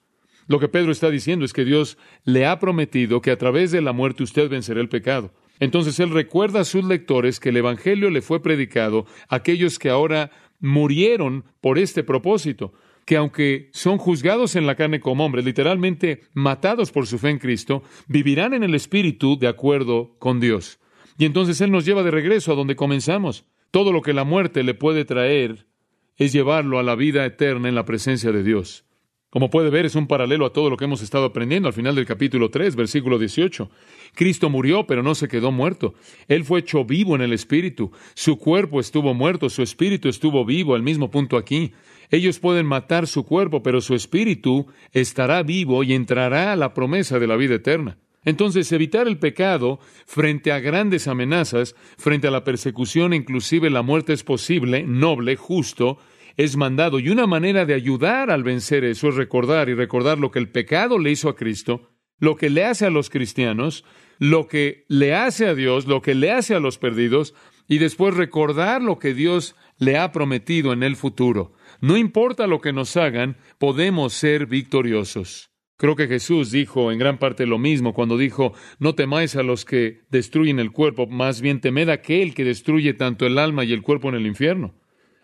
Lo 0.48 0.60
que 0.60 0.70
Pedro 0.70 0.92
está 0.92 1.10
diciendo 1.10 1.44
es 1.44 1.54
que 1.54 1.66
Dios 1.66 1.98
le 2.24 2.46
ha 2.46 2.58
prometido 2.58 3.22
que 3.22 3.32
a 3.32 3.38
través 3.38 3.72
de 3.72 3.82
la 3.82 3.92
muerte 3.92 4.24
usted 4.24 4.50
vencerá 4.50 4.80
el 4.80 4.90
pecado. 4.90 5.34
Entonces 5.60 6.00
él 6.00 6.12
recuerda 6.12 6.62
a 6.62 6.66
sus 6.66 6.86
lectores 6.86 7.40
que 7.40 7.50
el 7.50 7.58
Evangelio 7.58 8.10
le 8.10 8.22
fue 8.22 8.42
predicado 8.42 9.06
a 9.30 9.38
aquellos 9.38 9.80
que 9.80 9.90
ahora 9.90 10.32
murieron 10.60 11.46
por 11.62 11.78
este 11.80 12.04
propósito, 12.04 12.74
que 13.06 13.18
aunque 13.18 13.70
son 13.74 13.98
juzgados 13.98 14.56
en 14.56 14.68
la 14.68 14.76
carne 14.76 15.00
como 15.00 15.26
hombres, 15.26 15.46
literalmente 15.46 16.24
matados 16.34 16.92
por 16.92 17.08
su 17.08 17.18
fe 17.20 17.30
en 17.30 17.40
Cristo, 17.40 17.84
vivirán 18.08 18.54
en 18.54 18.64
el 18.64 18.76
Espíritu 18.76 19.38
de 19.38 19.48
acuerdo 19.48 20.16
con 20.20 20.40
Dios. 20.40 20.80
Y 21.18 21.26
entonces 21.26 21.62
Él 21.62 21.72
nos 21.72 21.86
lleva 21.86 22.04
de 22.04 22.12
regreso 22.12 22.52
a 22.52 22.56
donde 22.56 22.76
comenzamos. 22.76 23.46
Todo 23.72 23.92
lo 23.92 24.02
que 24.02 24.14
la 24.14 24.24
muerte 24.24 24.64
le 24.64 24.74
puede 24.74 25.06
traer 25.06 25.68
es 26.16 26.34
llevarlo 26.34 26.80
a 26.80 26.84
la 26.84 26.96
vida 26.96 27.26
eterna 27.26 27.70
en 27.70 27.76
la 27.76 27.86
presencia 27.86 28.32
de 28.32 28.44
Dios. 28.44 28.87
Como 29.30 29.50
puede 29.50 29.70
ver, 29.70 29.86
es 29.86 29.96
un 29.96 30.08
paralelo 30.08 30.46
a 30.46 30.54
todo 30.54 30.70
lo 30.70 30.78
que 30.78 30.86
hemos 30.86 31.02
estado 31.02 31.26
aprendiendo 31.26 31.68
al 31.68 31.74
final 31.74 31.96
del 31.96 32.06
capítulo 32.06 32.50
3, 32.50 32.78
versículo 32.78 33.20
18. 33.20 33.70
Cristo 34.16 34.50
murió, 34.50 34.88
pero 34.88 35.04
no 35.04 35.16
se 35.16 35.28
quedó 35.28 35.52
muerto. 35.52 35.96
Él 36.30 36.46
fue 36.46 36.62
hecho 36.62 36.86
vivo 36.86 37.14
en 37.14 37.22
el 37.22 37.34
Espíritu. 37.34 37.92
Su 38.14 38.38
cuerpo 38.38 38.80
estuvo 38.80 39.14
muerto, 39.14 39.50
su 39.50 39.64
Espíritu 39.64 40.08
estuvo 40.08 40.46
vivo, 40.46 40.76
al 40.76 40.82
mismo 40.82 41.12
punto 41.12 41.36
aquí. 41.36 41.74
Ellos 42.10 42.40
pueden 42.40 42.66
matar 42.66 43.06
su 43.06 43.26
cuerpo, 43.26 43.62
pero 43.62 43.82
su 43.82 43.96
Espíritu 43.96 44.68
estará 44.94 45.44
vivo 45.44 45.84
y 45.84 45.94
entrará 45.94 46.54
a 46.54 46.56
la 46.56 46.74
promesa 46.74 47.20
de 47.20 47.28
la 47.28 47.36
vida 47.36 47.56
eterna. 47.56 47.98
Entonces, 48.24 48.72
evitar 48.72 49.10
el 49.10 49.20
pecado 49.20 49.80
frente 50.06 50.54
a 50.54 50.60
grandes 50.62 51.08
amenazas, 51.10 51.76
frente 51.98 52.28
a 52.28 52.32
la 52.32 52.46
persecución, 52.46 53.14
inclusive 53.14 53.70
la 53.70 53.82
muerte 53.82 54.14
es 54.14 54.24
posible, 54.24 54.84
noble, 54.84 55.36
justo, 55.36 55.98
es 56.38 56.56
mandado. 56.56 57.00
Y 57.00 57.10
una 57.10 57.28
manera 57.28 57.66
de 57.66 57.74
ayudar 57.74 58.32
al 58.32 58.44
vencer 58.44 58.86
eso 58.86 59.10
es 59.10 59.16
recordar 59.16 59.68
y 59.70 59.74
recordar 59.74 60.20
lo 60.20 60.32
que 60.32 60.40
el 60.40 60.50
pecado 60.50 61.00
le 61.00 61.12
hizo 61.12 61.28
a 61.28 61.36
Cristo, 61.36 61.92
lo 62.20 62.36
que 62.36 62.50
le 62.50 62.64
hace 62.64 62.86
a 62.86 62.90
los 62.90 63.10
cristianos, 63.10 63.84
lo 64.20 64.48
que 64.48 64.86
le 64.88 65.14
hace 65.14 65.48
a 65.48 65.56
Dios, 65.56 65.88
lo 65.88 66.02
que 66.02 66.16
le 66.16 66.32
hace 66.32 66.56
a 66.56 66.60
los 66.60 66.78
perdidos, 66.78 67.34
y 67.68 67.80
después 67.80 68.16
recordar 68.16 68.82
lo 68.82 68.98
que 68.98 69.14
Dios 69.14 69.56
le 69.78 69.98
ha 69.98 70.12
prometido 70.12 70.72
en 70.72 70.84
el 70.84 70.96
futuro. 70.96 71.54
No 71.82 71.98
importa 71.98 72.48
lo 72.48 72.62
que 72.62 72.74
nos 72.74 72.96
hagan, 72.96 73.38
podemos 73.58 74.14
ser 74.14 74.46
victoriosos. 74.46 75.52
Creo 75.76 75.96
que 75.96 76.08
Jesús 76.08 76.50
dijo 76.50 76.92
en 76.92 76.98
gran 76.98 77.20
parte 77.20 77.46
lo 77.46 77.60
mismo 77.60 77.94
cuando 77.94 78.18
dijo, 78.18 78.54
no 78.80 78.96
temáis 78.96 79.36
a 79.36 79.44
los 79.44 79.64
que 79.64 80.02
destruyen 80.10 80.58
el 80.58 80.72
cuerpo, 80.72 81.06
más 81.06 81.40
bien 81.40 81.62
temed 81.62 81.90
a 81.90 81.94
aquel 81.94 82.34
que 82.34 82.44
destruye 82.44 82.96
tanto 82.96 83.28
el 83.28 83.38
alma 83.38 83.64
y 83.64 83.74
el 83.74 83.84
cuerpo 83.84 84.10
en 84.10 84.16
el 84.16 84.26
infierno. 84.26 84.74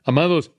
Amados, 0.03 0.51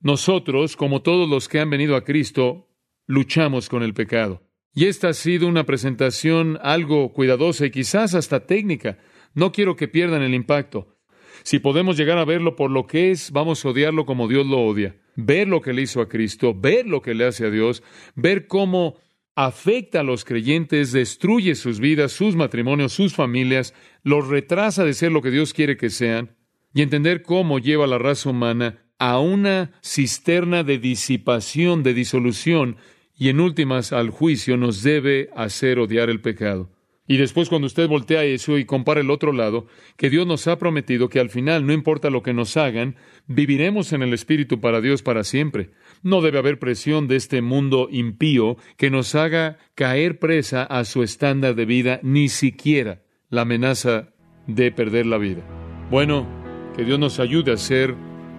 nosotros, 0.00 0.76
como 0.76 1.02
todos 1.02 1.28
los 1.28 1.48
que 1.48 1.60
han 1.60 1.70
venido 1.70 1.94
a 1.94 2.04
Cristo, 2.04 2.68
luchamos 3.06 3.68
con 3.68 3.82
el 3.82 3.92
pecado. 3.92 4.42
Y 4.72 4.86
esta 4.86 5.08
ha 5.08 5.12
sido 5.12 5.46
una 5.46 5.66
presentación 5.66 6.58
algo 6.62 7.12
cuidadosa 7.12 7.66
y 7.66 7.70
quizás 7.70 8.14
hasta 8.14 8.46
técnica. 8.46 8.98
No 9.34 9.52
quiero 9.52 9.76
que 9.76 9.88
pierdan 9.88 10.22
el 10.22 10.34
impacto. 10.34 10.96
Si 11.42 11.58
podemos 11.58 11.96
llegar 11.96 12.18
a 12.18 12.24
verlo 12.24 12.56
por 12.56 12.70
lo 12.70 12.86
que 12.86 13.10
es, 13.10 13.30
vamos 13.30 13.64
a 13.64 13.70
odiarlo 13.70 14.06
como 14.06 14.28
Dios 14.28 14.46
lo 14.46 14.60
odia. 14.60 14.96
Ver 15.16 15.48
lo 15.48 15.60
que 15.60 15.72
le 15.72 15.82
hizo 15.82 16.00
a 16.00 16.08
Cristo, 16.08 16.54
ver 16.54 16.86
lo 16.86 17.02
que 17.02 17.14
le 17.14 17.26
hace 17.26 17.46
a 17.46 17.50
Dios, 17.50 17.82
ver 18.14 18.46
cómo 18.46 18.96
afecta 19.34 20.00
a 20.00 20.04
los 20.04 20.24
creyentes, 20.24 20.92
destruye 20.92 21.54
sus 21.54 21.80
vidas, 21.80 22.12
sus 22.12 22.36
matrimonios, 22.36 22.92
sus 22.92 23.14
familias, 23.14 23.74
los 24.02 24.28
retrasa 24.28 24.84
de 24.84 24.94
ser 24.94 25.12
lo 25.12 25.22
que 25.22 25.30
Dios 25.30 25.52
quiere 25.52 25.76
que 25.76 25.90
sean, 25.90 26.36
y 26.72 26.82
entender 26.82 27.22
cómo 27.22 27.58
lleva 27.58 27.86
la 27.86 27.98
raza 27.98 28.30
humana 28.30 28.89
a 29.00 29.18
una 29.18 29.72
cisterna 29.82 30.62
de 30.62 30.78
disipación, 30.78 31.82
de 31.82 31.94
disolución, 31.94 32.76
y 33.18 33.30
en 33.30 33.40
últimas 33.40 33.92
al 33.92 34.10
juicio 34.10 34.56
nos 34.56 34.82
debe 34.82 35.30
hacer 35.34 35.78
odiar 35.78 36.10
el 36.10 36.20
pecado. 36.20 36.70
Y 37.06 37.16
después 37.16 37.48
cuando 37.48 37.66
usted 37.66 37.88
voltea 37.88 38.24
eso 38.24 38.56
y 38.56 38.64
compara 38.64 39.00
el 39.00 39.10
otro 39.10 39.32
lado, 39.32 39.66
que 39.96 40.10
Dios 40.10 40.26
nos 40.26 40.46
ha 40.46 40.58
prometido 40.58 41.08
que 41.08 41.18
al 41.18 41.28
final, 41.28 41.66
no 41.66 41.72
importa 41.72 42.08
lo 42.08 42.22
que 42.22 42.34
nos 42.34 42.56
hagan, 42.56 42.94
viviremos 43.26 43.92
en 43.92 44.02
el 44.02 44.14
Espíritu 44.14 44.60
para 44.60 44.80
Dios 44.80 45.02
para 45.02 45.24
siempre. 45.24 45.70
No 46.02 46.20
debe 46.20 46.38
haber 46.38 46.58
presión 46.58 47.08
de 47.08 47.16
este 47.16 47.42
mundo 47.42 47.88
impío 47.90 48.58
que 48.76 48.90
nos 48.90 49.14
haga 49.16 49.58
caer 49.74 50.18
presa 50.18 50.62
a 50.62 50.84
su 50.84 51.02
estándar 51.02 51.56
de 51.56 51.64
vida, 51.64 52.00
ni 52.04 52.28
siquiera 52.28 53.02
la 53.28 53.42
amenaza 53.42 54.10
de 54.46 54.70
perder 54.70 55.06
la 55.06 55.18
vida. 55.18 55.42
Bueno, 55.90 56.28
que 56.76 56.84
Dios 56.84 56.98
nos 56.98 57.18
ayude 57.18 57.52
a 57.52 57.56
ser 57.56 57.96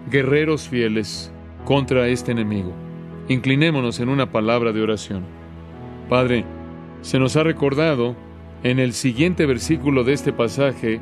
guerreros 0.10 0.68
fieles 0.68 1.32
contra 1.66 2.08
este 2.08 2.32
enemigo. 2.32 2.74
Inclinémonos 3.28 4.00
en 4.00 4.10
una 4.10 4.32
palabra 4.32 4.72
de 4.72 4.82
oración. 4.82 5.24
Padre, 6.10 6.46
se 7.02 7.20
nos 7.20 7.36
ha 7.36 7.44
recordado 7.44 8.16
en 8.64 8.80
el 8.80 8.94
siguiente 8.94 9.46
versículo 9.46 10.04
de 10.04 10.14
este 10.14 10.34
pasaje 10.34 11.00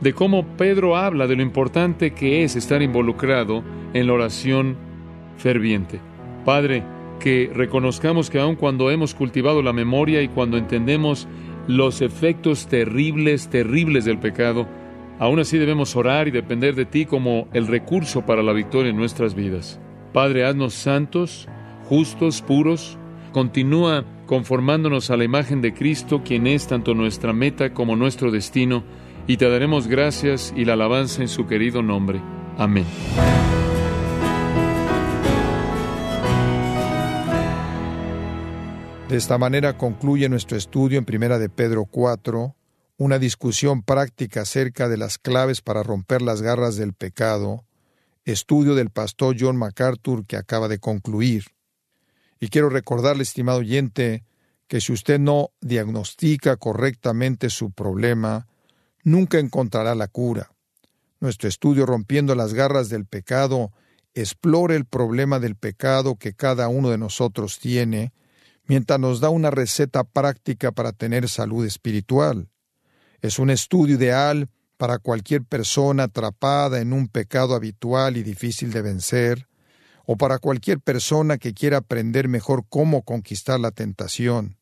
de 0.00 0.12
cómo 0.12 0.44
Pedro 0.56 0.96
habla 0.96 1.26
de 1.26 1.36
lo 1.36 1.42
importante 1.42 2.12
que 2.12 2.42
es 2.42 2.56
estar 2.56 2.82
involucrado 2.82 3.62
en 3.94 4.06
la 4.08 4.14
oración 4.14 4.76
ferviente. 5.36 6.00
Padre, 6.44 6.82
que 7.20 7.50
reconozcamos 7.54 8.28
que 8.28 8.40
aun 8.40 8.56
cuando 8.56 8.90
hemos 8.90 9.14
cultivado 9.14 9.62
la 9.62 9.72
memoria 9.72 10.22
y 10.22 10.28
cuando 10.28 10.56
entendemos 10.56 11.28
los 11.68 12.02
efectos 12.02 12.66
terribles, 12.66 13.48
terribles 13.48 14.04
del 14.04 14.18
pecado, 14.18 14.66
aún 15.22 15.38
así 15.38 15.56
debemos 15.56 15.94
orar 15.94 16.26
y 16.26 16.32
depender 16.32 16.74
de 16.74 16.84
ti 16.84 17.06
como 17.06 17.46
el 17.52 17.68
recurso 17.68 18.26
para 18.26 18.42
la 18.42 18.52
victoria 18.52 18.90
en 18.90 18.96
nuestras 18.96 19.36
vidas. 19.36 19.78
Padre, 20.12 20.44
haznos 20.44 20.74
santos, 20.74 21.48
justos, 21.84 22.42
puros. 22.42 22.98
Continúa 23.30 24.04
conformándonos 24.26 25.12
a 25.12 25.16
la 25.16 25.22
imagen 25.22 25.62
de 25.62 25.74
Cristo, 25.74 26.22
quien 26.24 26.48
es 26.48 26.66
tanto 26.66 26.94
nuestra 26.94 27.32
meta 27.32 27.72
como 27.72 27.94
nuestro 27.94 28.32
destino, 28.32 28.82
y 29.28 29.36
te 29.36 29.48
daremos 29.48 29.86
gracias 29.86 30.52
y 30.56 30.64
la 30.64 30.72
alabanza 30.72 31.22
en 31.22 31.28
su 31.28 31.46
querido 31.46 31.82
nombre. 31.82 32.20
Amén. 32.58 32.84
De 39.08 39.16
esta 39.16 39.38
manera 39.38 39.78
concluye 39.78 40.28
nuestro 40.28 40.58
estudio 40.58 40.98
en 40.98 41.04
Primera 41.04 41.38
de 41.38 41.48
Pedro 41.48 41.84
4, 41.84 42.56
una 42.96 43.18
discusión 43.18 43.82
práctica 43.82 44.42
acerca 44.42 44.88
de 44.88 44.96
las 44.96 45.18
claves 45.18 45.60
para 45.60 45.82
romper 45.82 46.22
las 46.22 46.42
garras 46.42 46.76
del 46.76 46.92
pecado, 46.92 47.64
estudio 48.24 48.74
del 48.74 48.90
pastor 48.90 49.36
John 49.38 49.56
MacArthur 49.56 50.26
que 50.26 50.36
acaba 50.36 50.68
de 50.68 50.78
concluir. 50.78 51.46
Y 52.38 52.48
quiero 52.48 52.68
recordarle, 52.68 53.22
estimado 53.22 53.58
oyente, 53.58 54.24
que 54.68 54.80
si 54.80 54.92
usted 54.92 55.18
no 55.18 55.50
diagnostica 55.60 56.56
correctamente 56.56 57.50
su 57.50 57.72
problema, 57.72 58.46
nunca 59.04 59.38
encontrará 59.38 59.94
la 59.94 60.08
cura. 60.08 60.52
Nuestro 61.20 61.48
estudio 61.48 61.86
Rompiendo 61.86 62.34
las 62.34 62.54
garras 62.54 62.88
del 62.88 63.06
pecado 63.06 63.72
explora 64.14 64.74
el 64.74 64.84
problema 64.84 65.38
del 65.38 65.56
pecado 65.56 66.16
que 66.16 66.34
cada 66.34 66.68
uno 66.68 66.90
de 66.90 66.98
nosotros 66.98 67.58
tiene 67.58 68.12
mientras 68.66 68.98
nos 69.00 69.20
da 69.20 69.28
una 69.28 69.50
receta 69.50 70.04
práctica 70.04 70.72
para 70.72 70.92
tener 70.92 71.28
salud 71.28 71.66
espiritual. 71.66 72.48
Es 73.22 73.38
un 73.38 73.50
estudio 73.50 73.94
ideal 73.94 74.50
para 74.76 74.98
cualquier 74.98 75.44
persona 75.44 76.04
atrapada 76.04 76.80
en 76.80 76.92
un 76.92 77.06
pecado 77.06 77.54
habitual 77.54 78.16
y 78.16 78.24
difícil 78.24 78.72
de 78.72 78.82
vencer, 78.82 79.46
o 80.04 80.16
para 80.16 80.40
cualquier 80.40 80.80
persona 80.80 81.38
que 81.38 81.54
quiera 81.54 81.78
aprender 81.78 82.26
mejor 82.26 82.64
cómo 82.68 83.02
conquistar 83.02 83.60
la 83.60 83.70
tentación. 83.70 84.58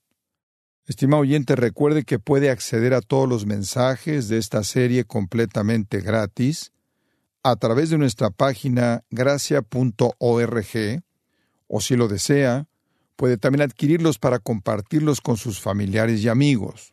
Estimado 0.84 1.22
oyente, 1.22 1.56
recuerde 1.56 2.04
que 2.04 2.18
puede 2.18 2.50
acceder 2.50 2.92
a 2.92 3.00
todos 3.00 3.26
los 3.26 3.46
mensajes 3.46 4.28
de 4.28 4.36
esta 4.36 4.62
serie 4.62 5.04
completamente 5.04 6.00
gratis 6.00 6.72
a 7.42 7.56
través 7.56 7.88
de 7.88 7.96
nuestra 7.96 8.28
página 8.28 9.04
gracia.org 9.10 11.02
o 11.66 11.80
si 11.80 11.96
lo 11.96 12.08
desea, 12.08 12.66
puede 13.16 13.38
también 13.38 13.62
adquirirlos 13.62 14.18
para 14.18 14.38
compartirlos 14.38 15.22
con 15.22 15.38
sus 15.38 15.60
familiares 15.60 16.20
y 16.20 16.28
amigos. 16.28 16.92